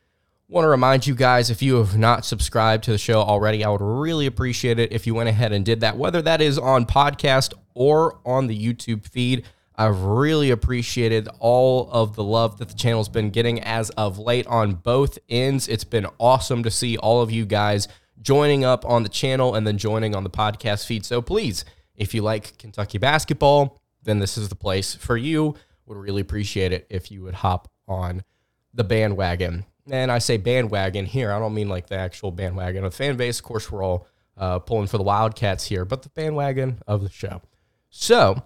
Want 0.47 0.65
to 0.65 0.69
remind 0.69 1.05
you 1.05 1.15
guys 1.15 1.49
if 1.49 1.61
you 1.61 1.75
have 1.75 1.97
not 1.97 2.23
subscribed 2.23 2.83
to 2.85 2.91
the 2.91 2.97
show 2.97 3.19
already, 3.19 3.63
I 3.63 3.69
would 3.69 3.81
really 3.81 4.25
appreciate 4.25 4.79
it 4.79 4.91
if 4.91 5.05
you 5.05 5.13
went 5.13 5.29
ahead 5.29 5.51
and 5.51 5.65
did 5.65 5.81
that, 5.81 5.97
whether 5.97 6.21
that 6.21 6.41
is 6.41 6.57
on 6.57 6.85
podcast 6.85 7.53
or 7.73 8.19
on 8.25 8.47
the 8.47 8.57
YouTube 8.57 9.07
feed. 9.07 9.45
I've 9.77 10.01
really 10.01 10.51
appreciated 10.51 11.27
all 11.39 11.89
of 11.91 12.15
the 12.15 12.23
love 12.23 12.57
that 12.59 12.69
the 12.69 12.75
channel's 12.75 13.09
been 13.09 13.29
getting 13.29 13.61
as 13.61 13.89
of 13.91 14.17
late 14.17 14.47
on 14.47 14.75
both 14.75 15.17
ends. 15.29 15.67
It's 15.67 15.83
been 15.83 16.07
awesome 16.19 16.63
to 16.63 16.71
see 16.71 16.97
all 16.97 17.21
of 17.21 17.31
you 17.31 17.45
guys 17.45 17.87
joining 18.21 18.63
up 18.63 18.85
on 18.85 19.03
the 19.03 19.09
channel 19.09 19.55
and 19.55 19.67
then 19.67 19.77
joining 19.77 20.15
on 20.15 20.23
the 20.23 20.29
podcast 20.29 20.85
feed. 20.85 21.05
So 21.05 21.21
please, 21.21 21.65
if 21.95 22.13
you 22.13 22.21
like 22.21 22.57
Kentucky 22.57 22.97
basketball, 22.97 23.81
then 24.03 24.19
this 24.19 24.37
is 24.37 24.49
the 24.49 24.55
place 24.55 24.95
for 24.95 25.17
you. 25.17 25.55
Would 25.85 25.97
really 25.97 26.21
appreciate 26.21 26.71
it 26.71 26.87
if 26.89 27.11
you 27.11 27.23
would 27.23 27.35
hop 27.35 27.69
on 27.87 28.23
the 28.73 28.83
bandwagon 28.83 29.65
and 29.89 30.11
I 30.11 30.19
say 30.19 30.37
bandwagon 30.37 31.05
here, 31.05 31.31
I 31.31 31.39
don't 31.39 31.53
mean 31.53 31.69
like 31.69 31.87
the 31.87 31.97
actual 31.97 32.31
bandwagon 32.31 32.83
of 32.83 32.91
the 32.91 32.97
fan 32.97 33.17
base. 33.17 33.39
Of 33.39 33.45
course, 33.45 33.71
we're 33.71 33.83
all 33.83 34.07
uh, 34.37 34.59
pulling 34.59 34.87
for 34.87 34.97
the 34.97 35.03
Wildcats 35.03 35.65
here, 35.65 35.85
but 35.85 36.01
the 36.01 36.09
bandwagon 36.09 36.81
of 36.87 37.03
the 37.03 37.09
show. 37.09 37.41
So, 37.89 38.41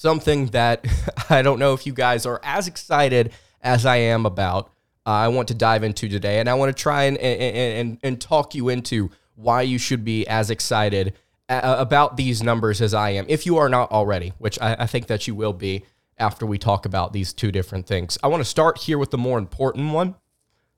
something 0.00 0.46
that 0.46 0.86
I 1.30 1.42
don't 1.42 1.58
know 1.58 1.74
if 1.74 1.86
you 1.86 1.92
guys 1.92 2.24
are 2.24 2.40
as 2.42 2.66
excited 2.66 3.32
as 3.60 3.84
I 3.84 3.96
am 3.96 4.24
about, 4.24 4.68
uh, 5.06 5.10
I 5.10 5.28
want 5.28 5.48
to 5.48 5.54
dive 5.54 5.82
into 5.82 6.08
today, 6.08 6.40
and 6.40 6.48
I 6.48 6.54
want 6.54 6.74
to 6.74 6.82
try 6.82 7.04
and, 7.04 7.18
and, 7.18 7.56
and, 7.56 7.98
and 8.02 8.20
talk 8.20 8.54
you 8.54 8.70
into 8.70 9.10
why 9.34 9.62
you 9.62 9.78
should 9.78 10.02
be 10.02 10.26
as 10.26 10.50
excited 10.50 11.14
uh, 11.50 11.76
about 11.78 12.16
these 12.16 12.42
numbers 12.42 12.80
as 12.80 12.94
I 12.94 13.10
am, 13.10 13.26
if 13.28 13.44
you 13.44 13.58
are 13.58 13.68
not 13.68 13.90
already, 13.90 14.32
which 14.38 14.58
I, 14.60 14.76
I 14.80 14.86
think 14.86 15.06
that 15.08 15.26
you 15.26 15.34
will 15.34 15.52
be 15.52 15.84
after 16.16 16.46
we 16.46 16.56
talk 16.56 16.86
about 16.86 17.12
these 17.12 17.34
two 17.34 17.52
different 17.52 17.86
things. 17.86 18.16
I 18.22 18.28
want 18.28 18.40
to 18.40 18.48
start 18.48 18.78
here 18.78 18.96
with 18.96 19.10
the 19.10 19.18
more 19.18 19.38
important 19.38 19.92
one 19.92 20.14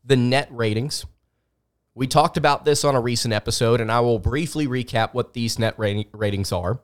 the 0.05 0.17
net 0.17 0.49
ratings. 0.50 1.07
We 1.95 2.09
talked 2.09 2.37
about 2.37 2.64
this 2.64 2.85
on 2.85 2.97
a 2.97 3.00
recent 3.00 3.33
episode, 3.33 3.81
and 3.81 3.93
I 3.93 4.00
will 4.00 4.19
briefly 4.19 4.67
recap 4.67 5.14
what 5.14 5.33
these 5.33 5.61
net 5.61 5.79
ratings 5.79 6.50
are. 6.50 6.81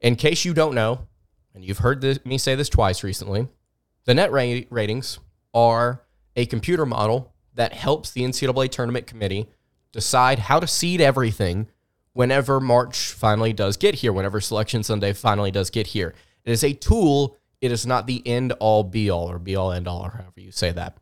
In 0.00 0.14
case 0.14 0.44
you 0.44 0.54
don't 0.54 0.76
know, 0.76 1.08
and 1.54 1.64
you've 1.64 1.78
heard 1.78 2.00
this, 2.00 2.24
me 2.24 2.38
say 2.38 2.54
this 2.54 2.68
twice 2.68 3.04
recently, 3.04 3.48
the 4.04 4.14
net 4.14 4.32
ratings 4.32 5.18
are 5.52 6.02
a 6.36 6.46
computer 6.46 6.84
model 6.84 7.32
that 7.54 7.72
helps 7.72 8.10
the 8.10 8.22
NCAA 8.22 8.70
tournament 8.70 9.06
committee 9.06 9.48
decide 9.92 10.40
how 10.40 10.58
to 10.58 10.66
seed 10.66 11.00
everything 11.00 11.68
whenever 12.12 12.60
March 12.60 13.12
finally 13.12 13.52
does 13.52 13.76
get 13.76 13.96
here, 13.96 14.12
whenever 14.12 14.40
Selection 14.40 14.82
Sunday 14.82 15.12
finally 15.12 15.50
does 15.50 15.70
get 15.70 15.88
here. 15.88 16.14
It 16.44 16.50
is 16.50 16.64
a 16.64 16.72
tool 16.72 17.36
it 17.64 17.72
is 17.72 17.86
not 17.86 18.06
the 18.06 18.22
end 18.26 18.52
all 18.60 18.84
be 18.84 19.08
all 19.08 19.30
or 19.30 19.38
be 19.38 19.56
all 19.56 19.72
end 19.72 19.88
all 19.88 20.04
or 20.04 20.10
however 20.10 20.38
you 20.38 20.50
say 20.50 20.70
that. 20.72 20.98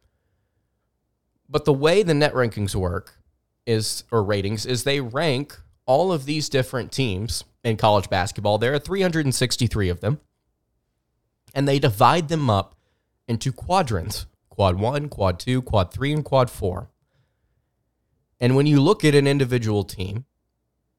But 1.48 1.64
the 1.64 1.72
way 1.72 2.04
the 2.04 2.14
net 2.14 2.34
rankings 2.34 2.76
work 2.76 3.18
is 3.66 4.04
or 4.12 4.22
ratings 4.22 4.64
is 4.64 4.84
they 4.84 5.00
rank 5.00 5.58
all 5.86 6.12
of 6.12 6.24
these 6.24 6.48
different 6.48 6.92
teams 6.92 7.42
in 7.64 7.76
college 7.76 8.08
basketball. 8.08 8.58
There 8.58 8.72
are 8.72 8.78
363 8.78 9.88
of 9.88 9.98
them. 10.00 10.20
And 11.54 11.68
they 11.68 11.78
divide 11.78 12.28
them 12.28 12.48
up 12.48 12.74
into 13.28 13.52
quadrants 13.52 14.26
quad 14.48 14.78
one, 14.78 15.08
quad 15.08 15.38
two, 15.38 15.62
quad 15.62 15.92
three, 15.92 16.12
and 16.12 16.24
quad 16.24 16.50
four. 16.50 16.90
And 18.38 18.54
when 18.54 18.66
you 18.66 18.80
look 18.80 19.02
at 19.04 19.14
an 19.14 19.26
individual 19.26 19.82
team, 19.82 20.26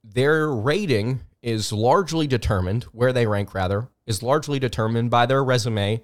their 0.03 0.50
rating 0.50 1.22
is 1.41 1.72
largely 1.72 2.25
determined, 2.25 2.86
where 2.86 3.13
they 3.13 3.27
rank 3.27 3.53
rather, 3.53 3.89
is 4.07 4.24
largely 4.24 4.57
determined 4.60 5.12
by 5.12 5.25
their 5.25 5.43
resume 5.43 6.01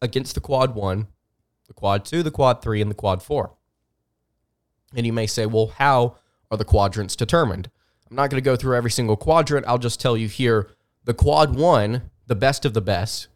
against 0.00 0.34
the 0.34 0.40
quad 0.40 0.74
one, 0.74 1.08
the 1.66 1.74
quad 1.74 2.04
two, 2.04 2.22
the 2.22 2.30
quad 2.30 2.62
three, 2.62 2.80
and 2.80 2.90
the 2.90 2.94
quad 2.94 3.22
four. 3.22 3.54
And 4.94 5.04
you 5.04 5.12
may 5.12 5.26
say, 5.26 5.46
well, 5.46 5.68
how 5.78 6.16
are 6.50 6.56
the 6.56 6.64
quadrants 6.64 7.16
determined? 7.16 7.70
I'm 8.08 8.16
not 8.16 8.30
going 8.30 8.42
to 8.42 8.44
go 8.44 8.56
through 8.56 8.76
every 8.76 8.90
single 8.90 9.16
quadrant. 9.16 9.66
I'll 9.66 9.78
just 9.78 10.00
tell 10.00 10.16
you 10.16 10.28
here 10.28 10.68
the 11.04 11.14
quad 11.14 11.56
one, 11.56 12.10
the 12.26 12.34
best 12.34 12.64
of 12.64 12.74
the 12.74 12.82
best. 12.82 13.28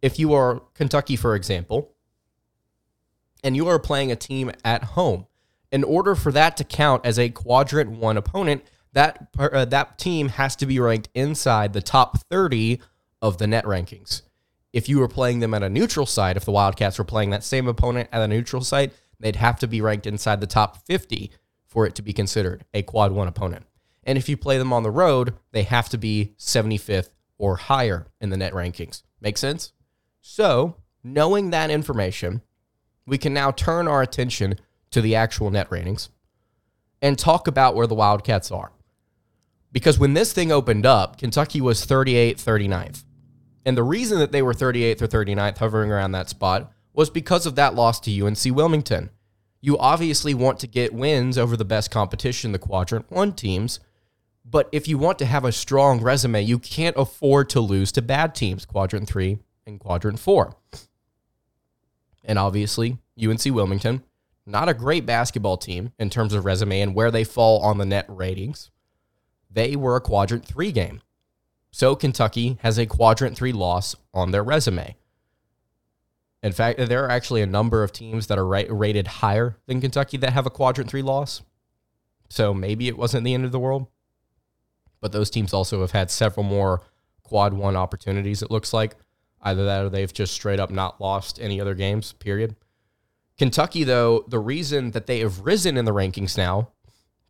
If 0.00 0.18
you 0.18 0.32
are 0.34 0.62
Kentucky, 0.74 1.16
for 1.16 1.34
example, 1.34 1.94
and 3.42 3.56
you 3.56 3.68
are 3.68 3.78
playing 3.78 4.12
a 4.12 4.16
team 4.16 4.52
at 4.64 4.84
home, 4.84 5.26
in 5.70 5.84
order 5.84 6.14
for 6.14 6.32
that 6.32 6.56
to 6.56 6.64
count 6.64 7.04
as 7.04 7.18
a 7.18 7.28
quadrant 7.28 7.90
one 7.90 8.16
opponent, 8.16 8.64
that 8.92 9.28
uh, 9.38 9.64
that 9.66 9.98
team 9.98 10.30
has 10.30 10.56
to 10.56 10.66
be 10.66 10.80
ranked 10.80 11.08
inside 11.14 11.72
the 11.72 11.82
top 11.82 12.18
30 12.28 12.80
of 13.20 13.38
the 13.38 13.46
net 13.46 13.64
rankings. 13.64 14.22
If 14.72 14.88
you 14.88 14.98
were 14.98 15.08
playing 15.08 15.40
them 15.40 15.54
at 15.54 15.62
a 15.62 15.68
neutral 15.68 16.06
site, 16.06 16.36
if 16.36 16.44
the 16.44 16.52
Wildcats 16.52 16.98
were 16.98 17.04
playing 17.04 17.30
that 17.30 17.44
same 17.44 17.68
opponent 17.68 18.08
at 18.12 18.22
a 18.22 18.28
neutral 18.28 18.62
site, 18.62 18.92
they'd 19.18 19.36
have 19.36 19.58
to 19.60 19.66
be 19.66 19.80
ranked 19.80 20.06
inside 20.06 20.40
the 20.40 20.46
top 20.46 20.86
50 20.86 21.30
for 21.66 21.86
it 21.86 21.94
to 21.96 22.02
be 22.02 22.12
considered 22.12 22.64
a 22.72 22.82
quad 22.82 23.12
one 23.12 23.28
opponent. 23.28 23.66
And 24.04 24.16
if 24.16 24.28
you 24.28 24.36
play 24.36 24.56
them 24.56 24.72
on 24.72 24.82
the 24.82 24.90
road, 24.90 25.34
they 25.52 25.64
have 25.64 25.88
to 25.90 25.98
be 25.98 26.34
75th 26.38 27.10
or 27.36 27.56
higher 27.56 28.06
in 28.20 28.30
the 28.30 28.36
net 28.36 28.52
rankings. 28.52 29.02
Make 29.20 29.36
sense? 29.36 29.72
So, 30.30 30.76
knowing 31.02 31.50
that 31.50 31.70
information, 31.70 32.42
we 33.06 33.16
can 33.16 33.32
now 33.32 33.50
turn 33.50 33.88
our 33.88 34.02
attention 34.02 34.56
to 34.90 35.00
the 35.00 35.14
actual 35.14 35.50
net 35.50 35.68
ratings 35.70 36.10
and 37.00 37.18
talk 37.18 37.48
about 37.48 37.74
where 37.74 37.86
the 37.86 37.94
Wildcats 37.94 38.50
are. 38.50 38.70
Because 39.72 39.98
when 39.98 40.12
this 40.12 40.34
thing 40.34 40.52
opened 40.52 40.84
up, 40.84 41.16
Kentucky 41.16 41.62
was 41.62 41.86
38th, 41.86 42.44
39th. 42.44 43.04
And 43.64 43.74
the 43.74 43.82
reason 43.82 44.18
that 44.18 44.30
they 44.30 44.42
were 44.42 44.52
38th 44.52 45.00
or 45.00 45.08
39th, 45.08 45.56
hovering 45.56 45.90
around 45.90 46.12
that 46.12 46.28
spot, 46.28 46.74
was 46.92 47.08
because 47.08 47.46
of 47.46 47.54
that 47.54 47.74
loss 47.74 47.98
to 48.00 48.26
UNC 48.26 48.54
Wilmington. 48.54 49.08
You 49.62 49.78
obviously 49.78 50.34
want 50.34 50.60
to 50.60 50.66
get 50.66 50.92
wins 50.92 51.38
over 51.38 51.56
the 51.56 51.64
best 51.64 51.90
competition, 51.90 52.52
the 52.52 52.58
Quadrant 52.58 53.10
1 53.10 53.32
teams. 53.32 53.80
But 54.44 54.68
if 54.72 54.88
you 54.88 54.98
want 54.98 55.18
to 55.20 55.26
have 55.26 55.46
a 55.46 55.52
strong 55.52 56.02
resume, 56.02 56.42
you 56.42 56.58
can't 56.58 56.98
afford 56.98 57.48
to 57.50 57.60
lose 57.60 57.90
to 57.92 58.02
bad 58.02 58.34
teams, 58.34 58.66
Quadrant 58.66 59.08
3 59.08 59.38
in 59.68 59.78
quadrant 59.78 60.18
four. 60.18 60.56
And 62.24 62.38
obviously, 62.38 62.98
UNC 63.22 63.44
Wilmington, 63.46 64.02
not 64.44 64.68
a 64.68 64.74
great 64.74 65.06
basketball 65.06 65.58
team 65.58 65.92
in 65.98 66.10
terms 66.10 66.32
of 66.32 66.44
resume 66.44 66.80
and 66.80 66.94
where 66.94 67.10
they 67.10 67.22
fall 67.22 67.60
on 67.60 67.78
the 67.78 67.86
net 67.86 68.06
ratings. 68.08 68.70
They 69.50 69.76
were 69.76 69.96
a 69.96 70.00
quadrant 70.00 70.44
three 70.44 70.72
game. 70.72 71.02
So 71.70 71.94
Kentucky 71.94 72.58
has 72.62 72.78
a 72.78 72.86
quadrant 72.86 73.36
three 73.36 73.52
loss 73.52 73.94
on 74.12 74.30
their 74.30 74.42
resume. 74.42 74.96
In 76.42 76.52
fact, 76.52 76.78
there 76.78 77.04
are 77.04 77.10
actually 77.10 77.42
a 77.42 77.46
number 77.46 77.82
of 77.82 77.92
teams 77.92 78.28
that 78.28 78.38
are 78.38 78.46
rated 78.46 79.06
higher 79.06 79.58
than 79.66 79.80
Kentucky 79.80 80.16
that 80.18 80.32
have 80.32 80.46
a 80.46 80.50
quadrant 80.50 80.90
three 80.90 81.02
loss. 81.02 81.42
So 82.30 82.54
maybe 82.54 82.88
it 82.88 82.96
wasn't 82.96 83.24
the 83.24 83.34
end 83.34 83.44
of 83.44 83.52
the 83.52 83.58
world. 83.58 83.86
But 85.00 85.12
those 85.12 85.30
teams 85.30 85.52
also 85.52 85.80
have 85.80 85.92
had 85.92 86.10
several 86.10 86.44
more 86.44 86.82
quad 87.22 87.52
one 87.52 87.76
opportunities, 87.76 88.42
it 88.42 88.50
looks 88.50 88.72
like, 88.72 88.96
Either 89.42 89.64
that 89.64 89.84
or 89.84 89.88
they've 89.88 90.12
just 90.12 90.34
straight 90.34 90.60
up 90.60 90.70
not 90.70 91.00
lost 91.00 91.38
any 91.40 91.60
other 91.60 91.74
games, 91.74 92.12
period. 92.12 92.56
Kentucky, 93.38 93.84
though, 93.84 94.24
the 94.28 94.40
reason 94.40 94.90
that 94.90 95.06
they 95.06 95.20
have 95.20 95.40
risen 95.40 95.76
in 95.76 95.84
the 95.84 95.92
rankings 95.92 96.36
now 96.36 96.70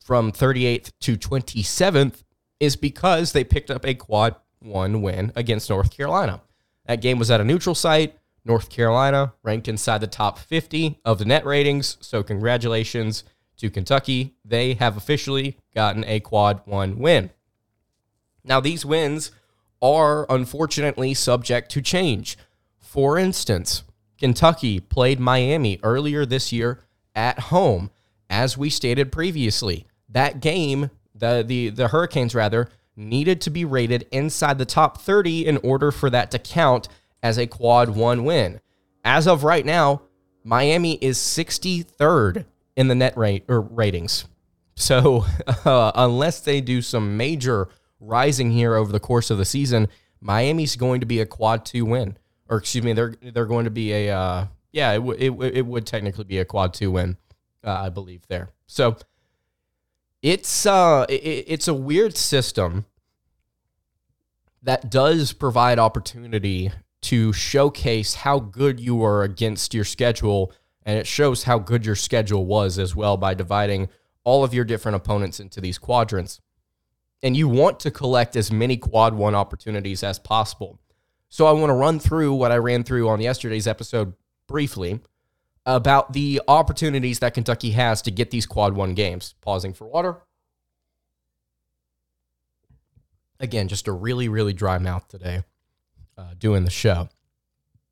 from 0.03 0.33
38th 0.33 0.93
to 1.00 1.19
27th 1.19 2.23
is 2.61 2.77
because 2.77 3.33
they 3.33 3.45
picked 3.45 3.71
up 3.71 3.85
a 3.85 3.95
quad 3.95 4.35
one 4.61 5.03
win 5.03 5.33
against 5.37 5.69
North 5.69 5.95
Carolina. 5.95 6.41
That 6.87 7.03
game 7.03 7.19
was 7.19 7.31
at 7.31 7.41
a 7.41 7.45
neutral 7.45 7.75
site. 7.75 8.17
North 8.45 8.71
Carolina 8.71 9.35
ranked 9.43 9.69
inside 9.69 10.00
the 10.00 10.07
top 10.07 10.38
50 10.38 10.99
of 11.05 11.19
the 11.19 11.27
net 11.27 11.45
ratings. 11.45 11.99
So, 12.00 12.23
congratulations 12.23 13.25
to 13.59 13.69
Kentucky. 13.69 14.35
They 14.45 14.75
have 14.75 14.97
officially 14.97 15.59
gotten 15.75 16.05
a 16.05 16.21
quad 16.21 16.62
one 16.65 16.99
win. 16.99 17.31
Now, 18.43 18.61
these 18.61 18.87
wins 18.87 19.31
are 19.81 20.27
unfortunately 20.29 21.15
subject 21.15 21.71
to 21.73 21.83
change. 21.83 22.37
For 22.79 23.19
instance, 23.19 23.85
Kentucky 24.19 24.81
played 24.81 25.21
Miami 25.21 25.79
earlier 25.83 26.27
this 26.27 26.53
year 26.53 26.81
at 27.15 27.39
home, 27.39 27.91
as 28.31 28.59
we 28.59 28.71
stated 28.71 29.13
previously 29.13 29.87
that 30.09 30.41
game, 30.41 30.91
the 31.15 31.45
the 31.47 31.71
the 31.71 31.89
Hurricanes 31.89 32.35
rather 32.35 32.69
needed 32.97 33.41
to 33.43 33.51
be 33.51 33.65
rated 33.65 34.07
inside 34.11 34.59
the 34.59 34.65
top 34.65 35.01
30 35.01 35.47
in 35.47 35.57
order 35.59 35.93
for 35.93 36.11
that 36.11 36.31
to 36.33 36.39
count 36.39 36.89
as 37.23 37.39
a 37.39 37.47
quad 37.47 37.91
one 37.91 38.25
win. 38.25 38.61
As 39.05 39.29
of 39.29 39.45
right 39.45 39.65
now, 39.65 40.03
Miami 40.43 40.95
is 40.95 41.17
63rd 41.17 42.45
in 42.77 42.89
the 42.89 42.95
net 42.95 43.17
rate 43.17 43.45
or 43.49 43.61
ratings. 43.61 44.25
So 44.75 45.25
uh, 45.65 45.93
unless 45.95 46.41
they 46.41 46.61
do 46.61 46.83
some 46.83 47.17
major 47.17 47.69
rising 48.00 48.50
here 48.50 48.75
over 48.75 48.93
the 48.93 49.00
course 49.00 49.31
of 49.31 49.38
the 49.38 49.45
season, 49.45 49.88
Miami's 50.21 50.76
going 50.76 51.00
to 51.00 51.07
be 51.07 51.21
a 51.21 51.26
quad 51.26 51.64
two 51.64 51.85
win, 51.85 52.17
or 52.49 52.59
excuse 52.59 52.85
me, 52.85 52.93
they're 52.93 53.14
they're 53.21 53.47
going 53.47 53.64
to 53.64 53.71
be 53.71 53.93
a 53.93 54.11
uh, 54.11 54.47
yeah, 54.73 54.93
it, 54.93 54.99
w- 54.99 55.19
it, 55.19 55.57
it 55.57 55.67
would 55.67 55.87
technically 55.87 56.25
be 56.25 56.38
a 56.38 56.45
quad 56.45 56.75
two 56.75 56.90
win, 56.90 57.17
uh, 57.64 57.73
I 57.73 57.88
believe 57.88 58.26
there. 58.28 58.50
So 58.67 58.97
it's 60.23 60.67
uh 60.67 61.07
it, 61.09 61.45
it's 61.47 61.69
a 61.69 61.75
weird 61.75 62.17
system 62.17 62.85
that 64.62 64.90
does 64.90 65.33
provide 65.33 65.78
opportunity 65.78 66.73
to 67.00 67.33
showcase 67.33 68.17
how 68.17 68.40
good 68.40 68.81
you 68.81 69.05
are 69.05 69.23
against 69.23 69.73
your 69.73 69.85
schedule 69.85 70.52
And 70.88 70.99
it 70.99 71.07
shows 71.07 71.43
how 71.43 71.59
good 71.59 71.85
your 71.85 71.95
schedule 71.95 72.47
was 72.47 72.78
as 72.78 72.97
well 72.97 73.19
by 73.19 73.35
dividing 73.35 73.90
all 74.25 74.43
of 74.43 74.55
your 74.55 74.64
different 74.64 74.97
opponents 74.97 75.38
into 75.38 75.61
these 75.61 75.76
quadrants. 75.76 76.40
And 77.23 77.37
you 77.37 77.49
want 77.49 77.81
to 77.81 77.91
collect 77.91 78.37
as 78.37 78.53
many 78.53 78.77
quad 78.77 79.15
one 79.15 79.35
opportunities 79.35 80.03
as 80.03 80.19
possible. 80.19 80.79
So 81.29 81.47
I 81.47 81.53
want 81.53 81.71
to 81.71 81.75
run 81.75 81.99
through 81.99 82.35
what 82.35 82.53
I 82.53 82.57
ran 82.57 82.85
through 82.85 83.09
on 83.09 83.21
yesterday's 83.21 83.67
episode 83.67 84.15
briefly 84.47 85.01
about 85.67 86.13
the 86.13 86.41
opportunities 86.49 87.19
that 87.19 87.35
Kentucky 87.35 87.73
has 87.73 88.01
to 88.03 88.11
get 88.11 88.31
these 88.31 88.47
quad 88.47 88.75
one 88.75 88.95
games. 88.95 89.35
Pausing 89.41 89.75
for 89.75 89.87
water. 89.87 90.17
Again, 93.41 93.69
just 93.69 93.89
a 93.89 93.93
really, 93.93 94.29
really 94.29 94.53
dry 94.53 94.79
mouth 94.79 95.07
today 95.09 95.43
uh, 96.17 96.35
doing 96.39 96.65
the 96.65 96.71
show. 96.71 97.09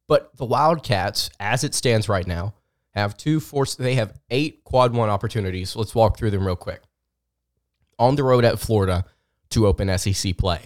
But 0.09 0.37
the 0.37 0.45
Wildcats, 0.45 1.30
as 1.38 1.64
it 1.64 1.75
stands 1.75 2.09
right 2.09 2.26
now, 2.26 2.54
have 2.95 3.16
two 3.16 3.40
force. 3.40 3.75
They 3.75 3.95
have 3.97 4.18
eight 4.30 4.64
quad 4.64 4.95
one 4.95 5.11
opportunities. 5.11 5.76
Let's 5.76 5.95
walk 5.95 6.16
through 6.16 6.30
them 6.30 6.47
real 6.47 6.56
quick. 6.56 6.83
On 7.99 8.14
the 8.14 8.25
road 8.25 8.45
at 8.45 8.59
Florida 8.59 9.04
to 9.56 9.66
open 9.66 9.96
SEC 9.98 10.36
play. 10.36 10.60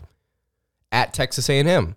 At 0.92 1.14
Texas 1.14 1.48
A&M, 1.48 1.96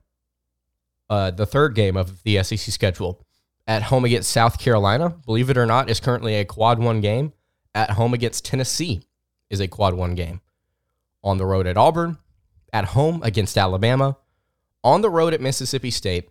uh, 1.10 1.32
the 1.32 1.46
third 1.46 1.76
game 1.76 1.98
of 1.98 2.24
the 2.24 2.42
SEC 2.44 2.60
schedule. 2.60 3.26
At 3.66 3.84
home 3.84 4.06
against 4.06 4.30
South 4.30 4.60
Carolina, 4.60 5.10
believe 5.10 5.50
it 5.50 5.58
or 5.58 5.66
not, 5.66 5.90
is 5.90 6.00
currently 6.00 6.36
a 6.36 6.46
quad 6.46 6.80
one 6.80 7.02
game. 7.02 7.34
At 7.74 7.92
home 7.92 8.14
against 8.14 8.46
Tennessee 8.46 9.08
is 9.50 9.60
a 9.60 9.68
quad 9.68 9.96
one 9.96 10.16
game. 10.16 10.42
On 11.24 11.38
the 11.38 11.46
road 11.46 11.66
at 11.66 11.78
Auburn, 11.78 12.18
at 12.72 12.86
home 12.86 13.24
against 13.24 13.58
Alabama, 13.58 14.18
on 14.84 15.02
the 15.02 15.10
road 15.10 15.34
at 15.34 15.42
Mississippi 15.42 15.90
State, 15.90 16.30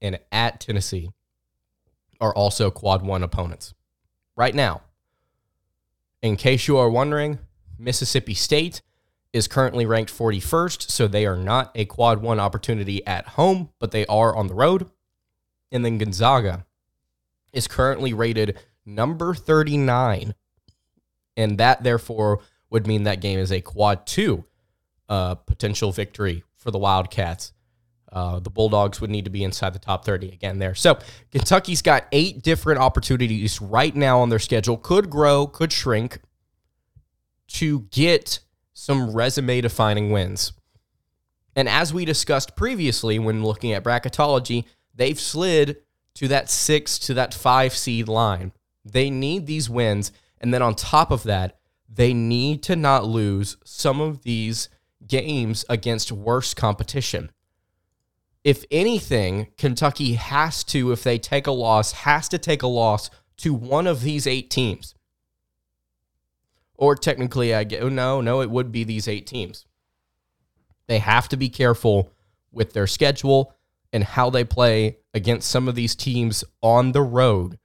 and 0.00 0.18
at 0.30 0.60
Tennessee 0.60 1.10
are 2.20 2.34
also 2.34 2.70
quad 2.70 3.02
one 3.02 3.22
opponents. 3.22 3.74
Right 4.36 4.54
now, 4.54 4.82
in 6.22 6.36
case 6.36 6.68
you 6.68 6.78
are 6.78 6.88
wondering, 6.88 7.40
Mississippi 7.78 8.34
State 8.34 8.80
is 9.32 9.48
currently 9.48 9.84
ranked 9.86 10.12
41st, 10.16 10.90
so 10.90 11.06
they 11.06 11.26
are 11.26 11.36
not 11.36 11.70
a 11.74 11.84
quad 11.84 12.22
one 12.22 12.40
opportunity 12.40 13.06
at 13.06 13.28
home, 13.28 13.70
but 13.78 13.90
they 13.90 14.06
are 14.06 14.34
on 14.34 14.46
the 14.46 14.54
road. 14.54 14.90
And 15.70 15.84
then 15.84 15.98
Gonzaga 15.98 16.66
is 17.52 17.68
currently 17.68 18.12
rated 18.12 18.58
number 18.86 19.34
39, 19.34 20.34
and 21.36 21.58
that 21.58 21.82
therefore 21.82 22.40
would 22.70 22.86
mean 22.86 23.04
that 23.04 23.20
game 23.20 23.38
is 23.38 23.52
a 23.52 23.60
quad 23.60 24.06
two 24.06 24.44
uh, 25.08 25.34
potential 25.34 25.92
victory 25.92 26.44
for 26.56 26.70
the 26.70 26.78
Wildcats. 26.78 27.52
Uh, 28.10 28.40
the 28.40 28.50
Bulldogs 28.50 29.00
would 29.02 29.10
need 29.10 29.26
to 29.26 29.30
be 29.30 29.44
inside 29.44 29.74
the 29.74 29.78
top 29.78 30.04
30 30.04 30.30
again 30.30 30.58
there. 30.58 30.74
So 30.74 30.98
Kentucky's 31.30 31.82
got 31.82 32.06
eight 32.10 32.42
different 32.42 32.80
opportunities 32.80 33.60
right 33.60 33.94
now 33.94 34.20
on 34.20 34.30
their 34.30 34.38
schedule. 34.38 34.78
Could 34.78 35.10
grow, 35.10 35.46
could 35.46 35.72
shrink 35.72 36.20
to 37.48 37.80
get 37.90 38.40
some 38.78 39.12
resume 39.12 39.60
defining 39.60 40.12
wins. 40.12 40.52
And 41.56 41.68
as 41.68 41.92
we 41.92 42.04
discussed 42.04 42.54
previously 42.54 43.18
when 43.18 43.42
looking 43.42 43.72
at 43.72 43.82
bracketology, 43.82 44.66
they've 44.94 45.18
slid 45.18 45.78
to 46.14 46.28
that 46.28 46.48
six 46.48 46.96
to 47.00 47.14
that 47.14 47.34
five 47.34 47.74
seed 47.74 48.06
line. 48.06 48.52
They 48.84 49.10
need 49.10 49.46
these 49.46 49.68
wins. 49.68 50.12
And 50.40 50.54
then 50.54 50.62
on 50.62 50.76
top 50.76 51.10
of 51.10 51.24
that, 51.24 51.58
they 51.92 52.14
need 52.14 52.62
to 52.64 52.76
not 52.76 53.04
lose 53.04 53.56
some 53.64 54.00
of 54.00 54.22
these 54.22 54.68
games 55.04 55.64
against 55.68 56.12
worse 56.12 56.54
competition. 56.54 57.32
If 58.44 58.64
anything, 58.70 59.48
Kentucky 59.58 60.14
has 60.14 60.62
to, 60.64 60.92
if 60.92 61.02
they 61.02 61.18
take 61.18 61.48
a 61.48 61.52
loss, 61.52 61.90
has 61.92 62.28
to 62.28 62.38
take 62.38 62.62
a 62.62 62.68
loss 62.68 63.10
to 63.38 63.52
one 63.52 63.88
of 63.88 64.02
these 64.02 64.28
eight 64.28 64.50
teams. 64.50 64.94
Or 66.78 66.94
technically, 66.94 67.54
I 67.54 67.64
get, 67.64 67.84
no, 67.84 68.20
no, 68.22 68.40
it 68.40 68.50
would 68.50 68.72
be 68.72 68.84
these 68.84 69.08
eight 69.08 69.26
teams. 69.26 69.66
They 70.86 71.00
have 71.00 71.28
to 71.28 71.36
be 71.36 71.50
careful 71.50 72.12
with 72.50 72.72
their 72.72 72.86
schedule 72.86 73.52
and 73.92 74.02
how 74.02 74.30
they 74.30 74.44
play 74.44 74.98
against 75.12 75.50
some 75.50 75.68
of 75.68 75.74
these 75.74 75.94
teams 75.94 76.44
on 76.62 76.92
the 76.92 77.02
road. 77.02 77.58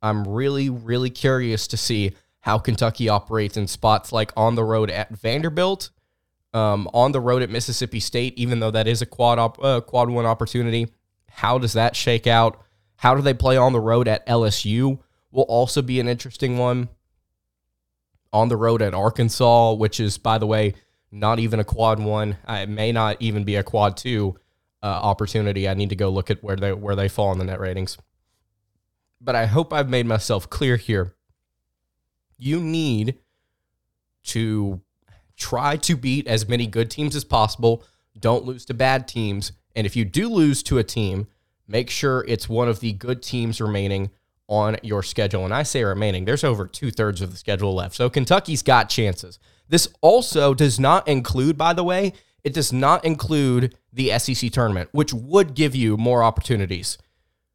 I'm 0.00 0.26
really, 0.26 0.70
really 0.70 1.10
curious 1.10 1.66
to 1.68 1.76
see 1.76 2.12
how 2.40 2.58
Kentucky 2.58 3.08
operates 3.08 3.56
in 3.56 3.66
spots 3.66 4.12
like 4.12 4.32
on 4.36 4.54
the 4.54 4.64
road 4.64 4.90
at 4.90 5.10
Vanderbilt 5.10 5.90
um, 6.54 6.88
on 6.92 7.12
the 7.12 7.20
road 7.20 7.42
at 7.42 7.50
Mississippi 7.50 8.00
State, 8.00 8.34
even 8.36 8.60
though 8.60 8.70
that 8.70 8.86
is 8.86 9.02
a 9.02 9.06
quad 9.06 9.38
op, 9.38 9.62
uh, 9.62 9.80
quad 9.80 10.10
one 10.10 10.26
opportunity. 10.26 10.88
How 11.30 11.58
does 11.58 11.72
that 11.74 11.96
shake 11.96 12.26
out? 12.26 12.60
How 12.96 13.14
do 13.14 13.22
they 13.22 13.34
play 13.34 13.56
on 13.56 13.72
the 13.72 13.80
road 13.80 14.08
at 14.08 14.26
LSU? 14.26 14.98
Will 15.30 15.42
also 15.44 15.80
be 15.80 15.98
an 15.98 16.08
interesting 16.08 16.58
one. 16.58 16.88
On 18.32 18.48
the 18.48 18.56
road 18.56 18.80
at 18.80 18.94
Arkansas, 18.94 19.72
which 19.74 20.00
is, 20.00 20.16
by 20.16 20.38
the 20.38 20.46
way, 20.46 20.74
not 21.10 21.38
even 21.38 21.60
a 21.60 21.64
quad 21.64 22.00
one. 22.00 22.38
It 22.48 22.68
may 22.68 22.90
not 22.90 23.18
even 23.20 23.44
be 23.44 23.56
a 23.56 23.62
quad 23.62 23.96
two 23.96 24.38
uh, 24.82 24.86
opportunity. 24.86 25.68
I 25.68 25.74
need 25.74 25.90
to 25.90 25.96
go 25.96 26.08
look 26.08 26.30
at 26.30 26.42
where 26.42 26.56
they 26.56 26.72
where 26.72 26.96
they 26.96 27.08
fall 27.08 27.32
in 27.32 27.38
the 27.38 27.44
net 27.44 27.60
ratings. 27.60 27.98
But 29.20 29.36
I 29.36 29.46
hope 29.46 29.72
I've 29.72 29.88
made 29.88 30.06
myself 30.06 30.50
clear 30.50 30.76
here. 30.76 31.14
You 32.38 32.60
need 32.60 33.18
to 34.24 34.80
try 35.36 35.76
to 35.76 35.96
beat 35.96 36.26
as 36.26 36.48
many 36.48 36.66
good 36.66 36.90
teams 36.90 37.14
as 37.14 37.24
possible. 37.24 37.84
Don't 38.18 38.44
lose 38.44 38.64
to 38.66 38.74
bad 38.74 39.06
teams. 39.06 39.52
And 39.76 39.86
if 39.86 39.94
you 39.94 40.04
do 40.04 40.28
lose 40.28 40.62
to 40.64 40.78
a 40.78 40.84
team, 40.84 41.28
make 41.68 41.88
sure 41.88 42.24
it's 42.26 42.48
one 42.48 42.68
of 42.68 42.80
the 42.80 42.92
good 42.92 43.22
teams 43.22 43.60
remaining 43.60 44.10
on 44.48 44.76
your 44.82 45.02
schedule. 45.02 45.44
And 45.44 45.54
I 45.54 45.62
say 45.62 45.84
remaining, 45.84 46.24
there's 46.24 46.44
over 46.44 46.66
two 46.66 46.90
thirds 46.90 47.20
of 47.20 47.30
the 47.30 47.36
schedule 47.36 47.74
left. 47.74 47.94
So 47.94 48.10
Kentucky's 48.10 48.62
got 48.62 48.88
chances. 48.88 49.38
This 49.68 49.88
also 50.00 50.54
does 50.54 50.78
not 50.78 51.06
include, 51.08 51.56
by 51.56 51.72
the 51.72 51.84
way, 51.84 52.12
it 52.44 52.52
does 52.52 52.72
not 52.72 53.04
include 53.04 53.76
the 53.92 54.18
SEC 54.18 54.50
tournament, 54.50 54.90
which 54.92 55.14
would 55.14 55.54
give 55.54 55.74
you 55.74 55.96
more 55.96 56.22
opportunities. 56.22 56.98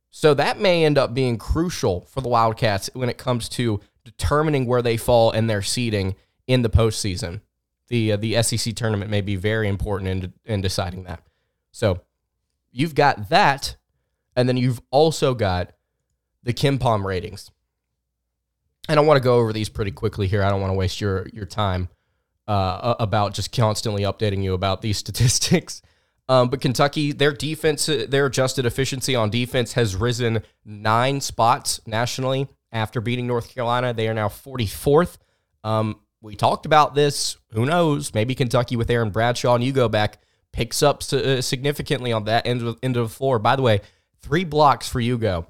So 0.10 0.34
that 0.34 0.60
may 0.60 0.86
end 0.86 0.97
up 0.97 1.13
being 1.13 1.38
crucial 1.38 2.06
for 2.06 2.21
the 2.21 2.30
Wildcats 2.30 2.89
when 2.93 3.10
it 3.10 3.17
comes 3.17 3.50
to 3.50 3.82
determining 4.04 4.65
where 4.65 4.82
they 4.82 4.97
fall 4.97 5.32
in 5.32 5.47
their 5.47 5.62
seeding 5.62 6.15
in 6.47 6.62
the 6.62 6.69
postseason 6.69 7.41
the 7.88 8.13
uh, 8.13 8.17
the 8.17 8.41
SEC 8.43 8.76
tournament 8.76 9.10
may 9.10 9.21
be 9.21 9.36
very 9.36 9.67
important 9.67 10.10
in 10.10 10.34
in 10.45 10.62
deciding 10.62 11.04
that. 11.04 11.21
So 11.71 12.02
you've 12.71 12.95
got 12.95 13.30
that, 13.30 13.78
and 14.36 14.47
then 14.47 14.58
you've 14.58 14.82
also 14.91 15.34
got 15.34 15.71
the 16.43 16.54
KenPom 16.54 17.04
ratings. 17.04 17.52
And 18.89 19.00
I 19.00 19.04
want 19.04 19.17
to 19.17 19.23
go 19.23 19.38
over 19.38 19.52
these 19.52 19.69
pretty 19.69 19.91
quickly 19.91 20.28
here. 20.28 20.43
I 20.43 20.50
don't 20.50 20.62
want 20.62 20.71
to 20.71 20.78
waste 20.78 21.02
your 21.02 21.28
your 21.34 21.45
time 21.45 21.89
uh, 22.47 22.95
about 23.00 23.34
just 23.34 23.52
constantly 23.52 24.04
updating 24.04 24.43
you 24.43 24.54
about 24.54 24.82
these 24.82 24.97
statistics. 25.04 25.82
Um, 26.30 26.50
but 26.50 26.60
Kentucky, 26.60 27.13
their 27.13 27.32
defense, 27.32 27.86
their 27.86 28.26
adjusted 28.26 28.65
efficiency 28.65 29.15
on 29.15 29.30
defense 29.30 29.73
has 29.73 29.95
risen 29.95 30.43
nine 30.65 31.21
spots 31.21 31.80
nationally 31.86 32.47
after 32.71 33.00
beating 33.00 33.28
North 33.28 33.54
Carolina. 33.54 33.93
They 33.93 34.10
are 34.10 34.13
now 34.13 34.28
44th. 34.28 35.17
Um, 35.63 36.02
we 36.21 36.36
talked 36.36 36.65
about 36.65 36.95
this. 36.95 37.38
Who 37.52 37.65
knows? 37.65 38.13
Maybe 38.13 38.36
Kentucky 38.36 38.76
with 38.76 38.89
Aaron 38.89 39.10
Bradshaw 39.10 39.56
and 39.56 39.63
you 39.63 39.71
go 39.71 39.88
back 39.88 40.19
picks 40.52 40.84
up 40.84 41.02
uh, 41.13 41.41
significantly 41.41 42.12
on 42.12 42.26
that 42.26 42.45
end 42.45 42.62
of, 42.62 42.78
end 42.84 42.97
of 42.97 43.08
the 43.08 43.13
floor. 43.13 43.39
By 43.39 43.56
the 43.56 43.62
way, 43.62 43.82
three 44.21 44.43
blocks 44.43 44.89
for 44.89 45.00
Hugo 45.00 45.47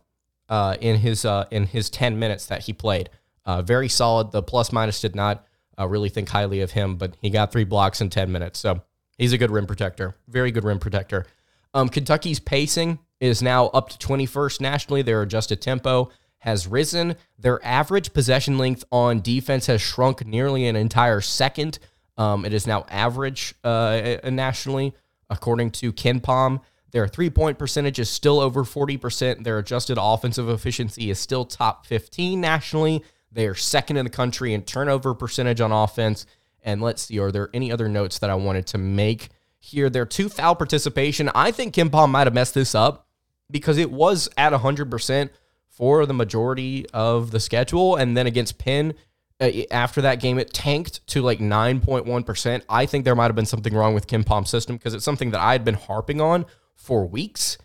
uh, 0.50 0.78
in 0.80 0.98
his 0.98 1.26
uh, 1.26 1.46
in 1.52 1.66
his 1.66 1.90
ten 1.90 2.20
minutes 2.20 2.46
that 2.48 2.64
he 2.64 2.74
played. 2.74 3.10
Uh, 3.46 3.62
very 3.62 3.90
solid. 3.90 4.32
The 4.32 4.44
plus 4.44 4.72
minus 4.72 5.02
did 5.02 5.16
not 5.16 5.46
uh, 5.80 5.88
really 5.88 6.10
think 6.10 6.30
highly 6.30 6.62
of 6.62 6.72
him, 6.72 6.96
but 6.96 7.16
he 7.22 7.30
got 7.30 7.52
three 7.52 7.64
blocks 7.64 8.02
in 8.02 8.10
ten 8.10 8.32
minutes, 8.32 8.60
so 8.60 8.82
he's 9.18 9.34
a 9.34 9.38
good 9.38 9.52
rim 9.52 9.68
protector. 9.68 10.16
Very 10.28 10.52
good 10.52 10.64
rim 10.64 10.80
protector. 10.80 11.26
Um, 11.74 11.90
Kentucky's 11.90 12.40
pacing 12.40 13.00
is 13.20 13.42
now 13.42 13.68
up 13.68 13.90
to 13.90 13.98
21st 13.98 14.62
nationally. 14.62 15.02
Their 15.02 15.22
adjusted 15.22 15.62
tempo 15.62 16.10
has 16.40 16.68
risen. 16.68 17.16
Their 17.38 17.64
average 17.66 18.14
possession 18.14 18.58
length 18.58 18.84
on 18.92 19.22
defense 19.22 19.68
has 19.68 19.82
shrunk 19.82 20.26
nearly 20.26 20.68
an 20.68 20.76
entire 20.76 21.22
second. 21.22 21.80
Um, 22.18 22.46
it 22.46 22.54
is 22.54 22.66
now 22.66 22.86
average 22.90 23.54
uh, 23.64 24.18
nationally, 24.24 24.94
according 25.30 25.72
to 25.72 25.94
KenPom. 25.94 26.62
Their 26.92 27.08
three 27.08 27.30
point 27.30 27.58
percentage 27.58 28.00
is 28.00 28.10
still 28.10 28.40
over 28.40 28.64
40%. 28.64 29.44
Their 29.44 29.58
adjusted 29.58 29.98
offensive 30.00 30.50
efficiency 30.50 31.10
is 31.10 31.20
still 31.20 31.46
top 31.46 31.86
15 31.86 32.40
nationally. 32.40 33.04
They 33.32 33.48
are 33.48 33.56
second 33.56 33.98
in 33.98 34.06
the 34.06 34.12
country 34.12 34.54
in 34.54 34.64
turnover 34.64 35.14
percentage 35.14 35.62
on 35.62 35.72
offense. 35.72 36.26
And 36.64 36.82
let's 36.82 37.04
see, 37.04 37.20
are 37.20 37.32
there 37.32 37.50
any 37.54 37.72
other 37.72 37.88
notes 37.88 38.20
that 38.20 38.30
I 38.30 38.36
wanted 38.36 38.68
to 38.68 38.78
make 38.78 39.30
here? 39.60 39.90
Their 39.90 40.06
two 40.06 40.30
foul 40.30 40.56
participation. 40.56 41.30
I 41.36 41.52
think 41.52 41.76
KenPom 41.76 42.10
might 42.10 42.28
have 42.28 42.34
messed 42.34 42.54
this 42.54 42.74
up 42.74 43.08
because 43.52 43.78
it 43.78 43.92
was 43.92 44.30
at 44.38 44.54
100% 44.54 45.30
for 45.70 46.06
the 46.06 46.14
majority 46.14 46.86
of 46.94 47.32
the 47.32 47.40
schedule. 47.40 47.96
And 47.96 48.18
then 48.18 48.28
against 48.28 48.58
Penn, 48.58 48.96
uh, 49.40 49.52
after 49.70 50.02
that 50.02 50.20
game, 50.20 50.40
it 50.40 50.54
tanked 50.54 51.06
to 51.08 51.22
like 51.22 51.40
9.1%. 51.40 52.62
I 52.70 52.86
think 52.86 53.06
there 53.06 53.16
might 53.16 53.26
have 53.26 53.36
been 53.36 53.46
something 53.46 53.74
wrong 53.74 53.94
with 53.94 54.08
KenPom's 54.08 54.50
system 54.50 54.78
because 54.78 54.94
it's 54.94 55.06
something 55.06 55.32
that 55.32 55.42
I 55.42 55.52
had 55.52 55.64
been 55.64 55.76
harping 55.76 56.22
on 56.22 56.46
for 56.78 57.06
weeks. 57.06 57.58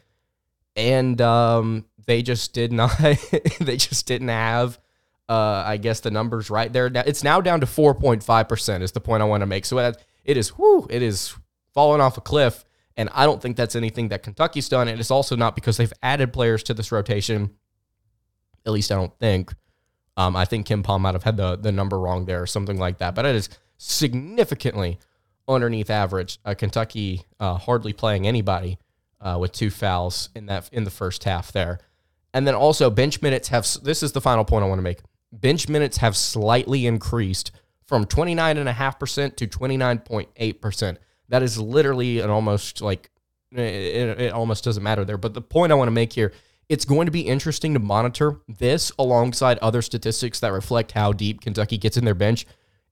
And 0.74 1.20
um, 1.20 1.84
they 2.06 2.22
just 2.22 2.52
did 2.52 2.72
not. 2.72 2.98
they 3.60 3.76
just 3.76 4.06
didn't 4.06 4.28
have. 4.28 4.78
Uh, 5.28 5.62
I 5.64 5.76
guess 5.76 6.00
the 6.00 6.10
numbers 6.10 6.50
right 6.50 6.72
there. 6.72 6.90
Now 6.90 7.04
It's 7.06 7.22
now 7.22 7.40
down 7.40 7.60
to 7.60 7.66
4.5 7.66 8.48
percent. 8.48 8.82
Is 8.82 8.92
the 8.92 9.00
point 9.00 9.22
I 9.22 9.26
want 9.26 9.42
to 9.42 9.46
make. 9.46 9.64
So 9.64 9.78
it 9.78 10.36
is. 10.36 10.58
Whoo! 10.58 10.86
It 10.90 11.02
is 11.02 11.34
falling 11.72 12.00
off 12.00 12.18
a 12.18 12.20
cliff. 12.20 12.64
And 12.96 13.08
I 13.14 13.24
don't 13.24 13.40
think 13.40 13.56
that's 13.56 13.76
anything 13.76 14.08
that 14.08 14.22
Kentucky's 14.22 14.68
done. 14.68 14.88
And 14.88 15.00
it's 15.00 15.10
also 15.10 15.34
not 15.36 15.54
because 15.54 15.78
they've 15.78 15.92
added 16.02 16.32
players 16.32 16.62
to 16.64 16.74
this 16.74 16.92
rotation. 16.92 17.50
At 18.66 18.72
least 18.72 18.92
I 18.92 18.96
don't 18.96 19.18
think. 19.18 19.54
Um, 20.16 20.36
I 20.36 20.44
think 20.44 20.66
KenPom 20.66 21.00
might 21.00 21.14
have 21.14 21.22
had 21.22 21.38
the, 21.38 21.56
the 21.56 21.72
number 21.72 21.98
wrong 21.98 22.26
there 22.26 22.42
or 22.42 22.46
something 22.46 22.78
like 22.78 22.98
that. 22.98 23.14
But 23.14 23.24
it 23.24 23.34
is 23.34 23.48
significantly 23.78 24.98
underneath 25.48 25.88
average. 25.88 26.38
Uh, 26.44 26.54
Kentucky 26.54 27.22
uh, 27.40 27.54
hardly 27.54 27.94
playing 27.94 28.26
anybody 28.26 28.78
uh, 29.22 29.38
with 29.40 29.52
two 29.52 29.70
fouls 29.70 30.28
in 30.34 30.46
that 30.46 30.68
in 30.72 30.84
the 30.84 30.90
first 30.90 31.24
half 31.24 31.52
there. 31.52 31.78
And 32.34 32.46
then 32.46 32.54
also 32.54 32.90
bench 32.90 33.22
minutes 33.22 33.48
have 33.48 33.66
this 33.82 34.02
is 34.02 34.12
the 34.12 34.20
final 34.20 34.44
point 34.44 34.64
I 34.64 34.68
want 34.68 34.78
to 34.78 34.82
make. 34.82 35.00
Bench 35.32 35.68
minutes 35.68 35.98
have 35.98 36.16
slightly 36.16 36.86
increased 36.86 37.52
from 37.86 38.04
29.5% 38.04 39.36
to 39.36 39.46
29.8%. 39.46 40.96
That 41.28 41.42
is 41.42 41.58
literally 41.58 42.20
an 42.20 42.30
almost 42.30 42.80
like 42.80 43.10
it, 43.52 44.20
it 44.20 44.32
almost 44.32 44.64
doesn't 44.64 44.82
matter 44.82 45.04
there. 45.04 45.18
But 45.18 45.34
the 45.34 45.42
point 45.42 45.72
I 45.72 45.74
want 45.74 45.88
to 45.88 45.92
make 45.92 46.12
here, 46.12 46.32
it's 46.68 46.84
going 46.84 47.06
to 47.06 47.12
be 47.12 47.20
interesting 47.20 47.74
to 47.74 47.80
monitor 47.80 48.40
this 48.48 48.92
alongside 48.98 49.58
other 49.58 49.82
statistics 49.82 50.40
that 50.40 50.52
reflect 50.52 50.92
how 50.92 51.12
deep 51.12 51.40
Kentucky 51.40 51.76
gets 51.76 51.96
in 51.96 52.04
their 52.04 52.14
bench 52.14 52.46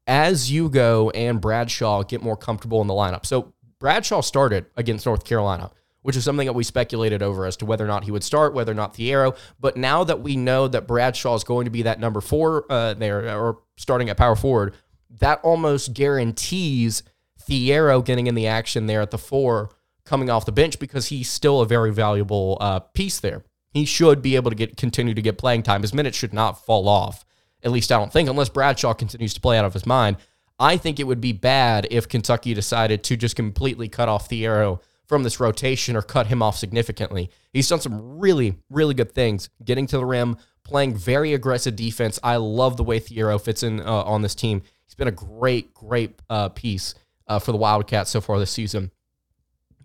as 0.07 0.51
you 0.51 0.69
go 0.69 1.11
and 1.11 1.41
Bradshaw 1.41 2.03
get 2.03 2.23
more 2.23 2.37
comfortable 2.37 2.81
in 2.81 2.87
the 2.87 2.95
lineup. 2.95 3.25
So 3.25 3.53
Bradshaw 3.79 4.21
started 4.21 4.67
against 4.77 5.07
North 5.07 5.25
Carolina, 5.25 5.71
which 6.03 6.17
is 6.17 6.25
something 6.25 6.47
that 6.47 6.55
we 6.55 6.65
speculated 6.65 7.23
over 7.23 7.45
as 7.47 7.57
to 7.59 7.67
whether 7.67 7.85
or 7.85 7.89
not 7.89 8.05
he 8.05 8.11
would 8.11 8.25
start, 8.25 8.55
whether 8.55 8.73
or 8.73 8.75
not 8.75 8.95
Thiero. 8.95 9.37
But 9.59 9.77
now 9.77 10.05
that 10.05 10.21
we 10.21 10.37
know 10.37 10.69
that 10.69 10.87
Bradshaw 10.87 11.35
is 11.35 11.45
going 11.45 11.67
to 11.67 11.71
be 11.71 11.83
that 11.83 12.01
number 12.01 12.21
four 12.21 12.65
uh, 12.71 12.95
there, 12.95 13.37
or 13.39 13.59
starting 13.77 14.09
at 14.09 14.17
power 14.17 14.37
forward, 14.37 14.75
that 15.19 15.41
almost 15.43 15.93
guarantees 15.93 17.03
Thiero 17.49 18.05
getting 18.05 18.27
in 18.27 18.35
the 18.35 18.47
action 18.47 18.87
there 18.87 19.03
at 19.03 19.11
the 19.11 19.19
four 19.19 19.71
coming 20.05 20.31
off 20.31 20.47
the 20.47 20.53
bench 20.53 20.79
because 20.79 21.09
he's 21.09 21.31
still 21.31 21.61
a 21.61 21.67
very 21.67 21.93
valuable 21.93 22.57
uh, 22.61 22.81
piece 22.81 23.21
there. 23.21 23.45
He 23.73 23.85
should 23.85 24.23
be 24.23 24.37
able 24.37 24.51
to 24.51 24.57
get 24.57 24.77
continue 24.77 25.15
to 25.15 25.23
get 25.23 25.39
playing 25.39 25.63
time. 25.63 25.83
His 25.83 25.95
minutes 25.95 26.19
should 26.19 26.35
not 26.35 26.65
fall 26.65 26.89
off. 26.89 27.25
At 27.63 27.71
least 27.71 27.93
I 27.93 27.99
don't 27.99 28.13
think, 28.13 28.29
unless 28.29 28.49
Bradshaw 28.49 28.95
continues 28.95 29.35
to 29.35 29.41
play 29.41 29.59
out 29.59 29.65
of 29.65 29.75
his 29.75 29.87
mind. 29.87 30.17
I 30.59 30.77
think 30.77 30.99
it 30.99 31.05
would 31.05 31.21
be 31.21 31.33
bad 31.33 31.87
if 31.91 32.09
Kentucky 32.09 32.53
decided 32.53 33.03
to 33.05 33.17
just 33.17 33.37
completely 33.37 33.89
cut 33.89 34.09
off 34.09 34.29
Thiero 34.29 34.81
from 35.11 35.25
this 35.25 35.41
rotation 35.41 35.97
or 35.97 36.03
cut 36.03 36.29
him 36.29 36.41
off 36.41 36.57
significantly. 36.57 37.31
He's 37.53 37.69
done 37.69 37.81
some 37.81 38.21
really, 38.21 38.57
really 38.71 38.95
good 38.95 39.11
things, 39.11 39.51
getting 39.65 39.89
to 39.89 39.97
the 39.97 40.07
rim, 40.07 40.37
playing 40.63 40.95
very 40.95 41.35
aggressive 41.35 41.75
defense. 41.75 42.21
I 42.23 42.37
love 42.37 42.77
the 42.77 42.85
way 42.85 43.01
Thiero 43.01 43.41
fits 43.41 43.65
in 43.65 43.81
uh, 43.81 44.05
on 44.05 44.23
this 44.23 44.37
team. 44.37 44.63
He's 44.87 44.95
been 44.95 45.09
a 45.09 45.11
great, 45.11 45.75
great 45.75 46.23
uh, 46.31 46.51
piece 46.51 46.95
uh, 47.27 47.41
for 47.41 47.51
the 47.51 47.59
Wildcats 47.59 48.09
so 48.09 48.21
far 48.21 48.39
this 48.39 48.53
season. 48.53 48.93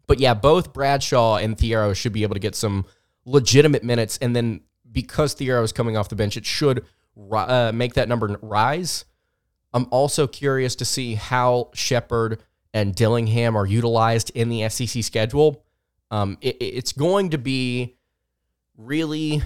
But 0.06 0.20
yeah, 0.20 0.36
both 0.36 0.74
Bradshaw 0.74 1.38
and 1.38 1.58
Thiero 1.58 1.96
should 1.96 2.14
be 2.14 2.22
able 2.22 2.36
to 2.36 2.40
get 2.40 2.54
some 2.54 2.86
legitimate 3.26 3.84
minutes. 3.84 4.20
And 4.22 4.36
then 4.36 4.62
because 4.92 5.34
Thiero 5.34 5.64
is 5.64 5.72
coming 5.72 5.98
off 5.98 6.08
the 6.08 6.16
bench, 6.16 6.38
it 6.38 6.46
should 6.46 6.86
uh, 7.32 7.72
make 7.74 7.96
that 7.96 8.08
number 8.08 8.38
rise. 8.44 9.06
I'm 9.74 9.88
also 9.90 10.28
curious 10.28 10.76
to 10.76 10.86
see 10.86 11.16
how 11.16 11.72
Sheppard 11.74 12.44
and 12.76 12.94
Dillingham 12.94 13.56
are 13.56 13.66
utilized 13.66 14.32
in 14.36 14.50
the 14.50 14.68
SEC 14.68 15.02
schedule. 15.02 15.64
Um, 16.12 16.38
it, 16.42 16.58
it's 16.60 16.92
going 16.92 17.30
to 17.30 17.38
be 17.38 17.96
really 18.78 19.42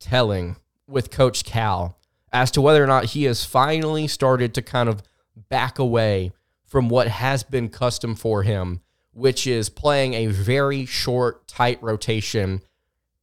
telling 0.00 0.56
with 0.88 1.12
Coach 1.12 1.44
Cal 1.44 1.96
as 2.32 2.50
to 2.50 2.60
whether 2.60 2.82
or 2.82 2.88
not 2.88 3.04
he 3.04 3.22
has 3.24 3.44
finally 3.44 4.08
started 4.08 4.52
to 4.54 4.62
kind 4.62 4.88
of 4.88 5.00
back 5.48 5.78
away 5.78 6.32
from 6.64 6.88
what 6.88 7.06
has 7.06 7.44
been 7.44 7.68
custom 7.68 8.16
for 8.16 8.42
him, 8.42 8.80
which 9.12 9.46
is 9.46 9.68
playing 9.68 10.14
a 10.14 10.26
very 10.26 10.84
short, 10.84 11.46
tight 11.46 11.80
rotation 11.82 12.62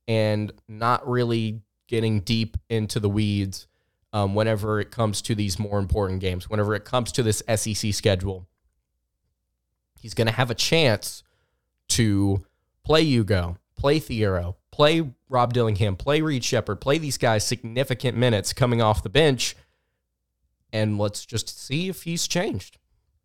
and 0.08 0.54
not 0.70 1.06
really 1.06 1.60
getting 1.88 2.22
deep 2.22 2.56
into 2.70 2.98
the 2.98 3.10
weeds 3.10 3.68
um, 4.14 4.36
whenever 4.36 4.80
it 4.80 4.90
comes 4.90 5.22
to 5.24 5.36
these 5.36 5.60
more 5.60 5.80
important 5.80 6.22
games, 6.22 6.50
whenever 6.50 6.76
it 6.76 6.86
comes 6.86 7.12
to 7.12 7.24
this 7.24 7.44
SEC 7.56 7.94
schedule. 7.94 8.48
He's 10.00 10.14
going 10.14 10.28
to 10.28 10.34
have 10.34 10.50
a 10.50 10.56
chance 10.56 11.24
to 11.90 12.46
play 12.84 13.04
Hugo, 13.04 13.58
play 13.76 14.00
Thiero, 14.00 14.56
play 14.72 15.10
Rob 15.30 15.54
Dillingham, 15.54 15.96
play 15.96 16.22
Reed 16.22 16.44
Sheppard, 16.44 16.82
play 16.82 16.98
these 16.98 17.18
guys 17.18 17.46
significant 17.46 18.18
minutes 18.18 18.54
coming 18.54 18.82
off 18.82 19.04
the 19.04 19.10
bench. 19.10 19.56
And 20.72 20.98
let's 20.98 21.26
just 21.26 21.60
see 21.60 21.90
if 21.90 22.04
he's 22.04 22.28
changed 22.28 22.78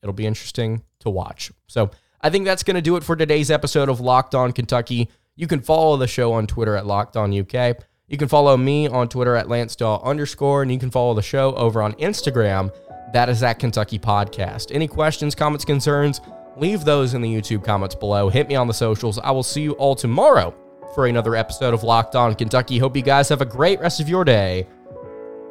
it'll 0.05 0.13
be 0.13 0.27
interesting 0.27 0.83
to 1.01 1.11
watch. 1.11 1.51
So 1.67 1.91
I 2.21 2.29
think 2.31 2.45
that's 2.45 2.63
going 2.63 2.75
to 2.77 2.83
do 2.83 2.97
it 2.97 3.03
for 3.03 3.17
today's 3.17 3.51
episode 3.51 3.89
of 3.89 4.01
Locked 4.01 4.35
On 4.35 4.53
Kentucky. 4.53 5.09
You 5.35 5.47
can 5.47 5.61
follow 5.61 5.97
the 5.97 6.07
show 6.07 6.35
on 6.35 6.47
Twitter 6.47 6.77
at 6.77 6.87
Locked 6.87 7.17
On 7.17 7.37
UK. 7.37 7.79
You 8.07 8.19
can 8.19 8.29
follow 8.29 8.55
me 8.57 8.87
on 8.87 9.09
Twitter 9.09 9.35
at 9.35 9.49
Lance 9.49 9.75
Dawe 9.75 9.99
underscore, 10.05 10.61
and 10.61 10.71
you 10.71 10.79
can 10.79 10.91
follow 10.91 11.15
the 11.15 11.23
show 11.23 11.55
over 11.55 11.81
on 11.81 11.95
Instagram. 11.95 12.73
That 13.15 13.31
is 13.31 13.43
at 13.43 13.55
Kentucky 13.55 13.99
Podcast. 13.99 14.71
Any 14.75 14.87
questions, 14.87 15.35
comments, 15.35 15.65
concerns, 15.65 16.21
leave 16.57 16.85
those 16.85 17.15
in 17.15 17.23
the 17.23 17.33
YouTube 17.33 17.65
comments 17.65 17.95
below. 17.95 18.29
Hit 18.29 18.49
me 18.49 18.55
on 18.55 18.67
the 18.67 18.75
socials. 18.75 19.19
I 19.19 19.31
will 19.31 19.43
see 19.43 19.63
you 19.63 19.73
all 19.73 19.95
tomorrow 19.95 20.55
for 20.95 21.07
another 21.07 21.35
episode 21.35 21.75
of 21.75 21.83
Locked 21.83 22.15
On 22.15 22.35
Kentucky. 22.35 22.79
Hope 22.79 22.97
you 22.97 23.03
guys 23.03 23.29
have 23.29 23.41
a 23.41 23.47
great 23.47 23.81
rest 23.81 24.01
of 24.01 24.09
your 24.09 24.25
day, 24.25 24.67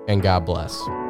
and 0.08 0.22
God 0.22 0.46
bless. 0.46 1.03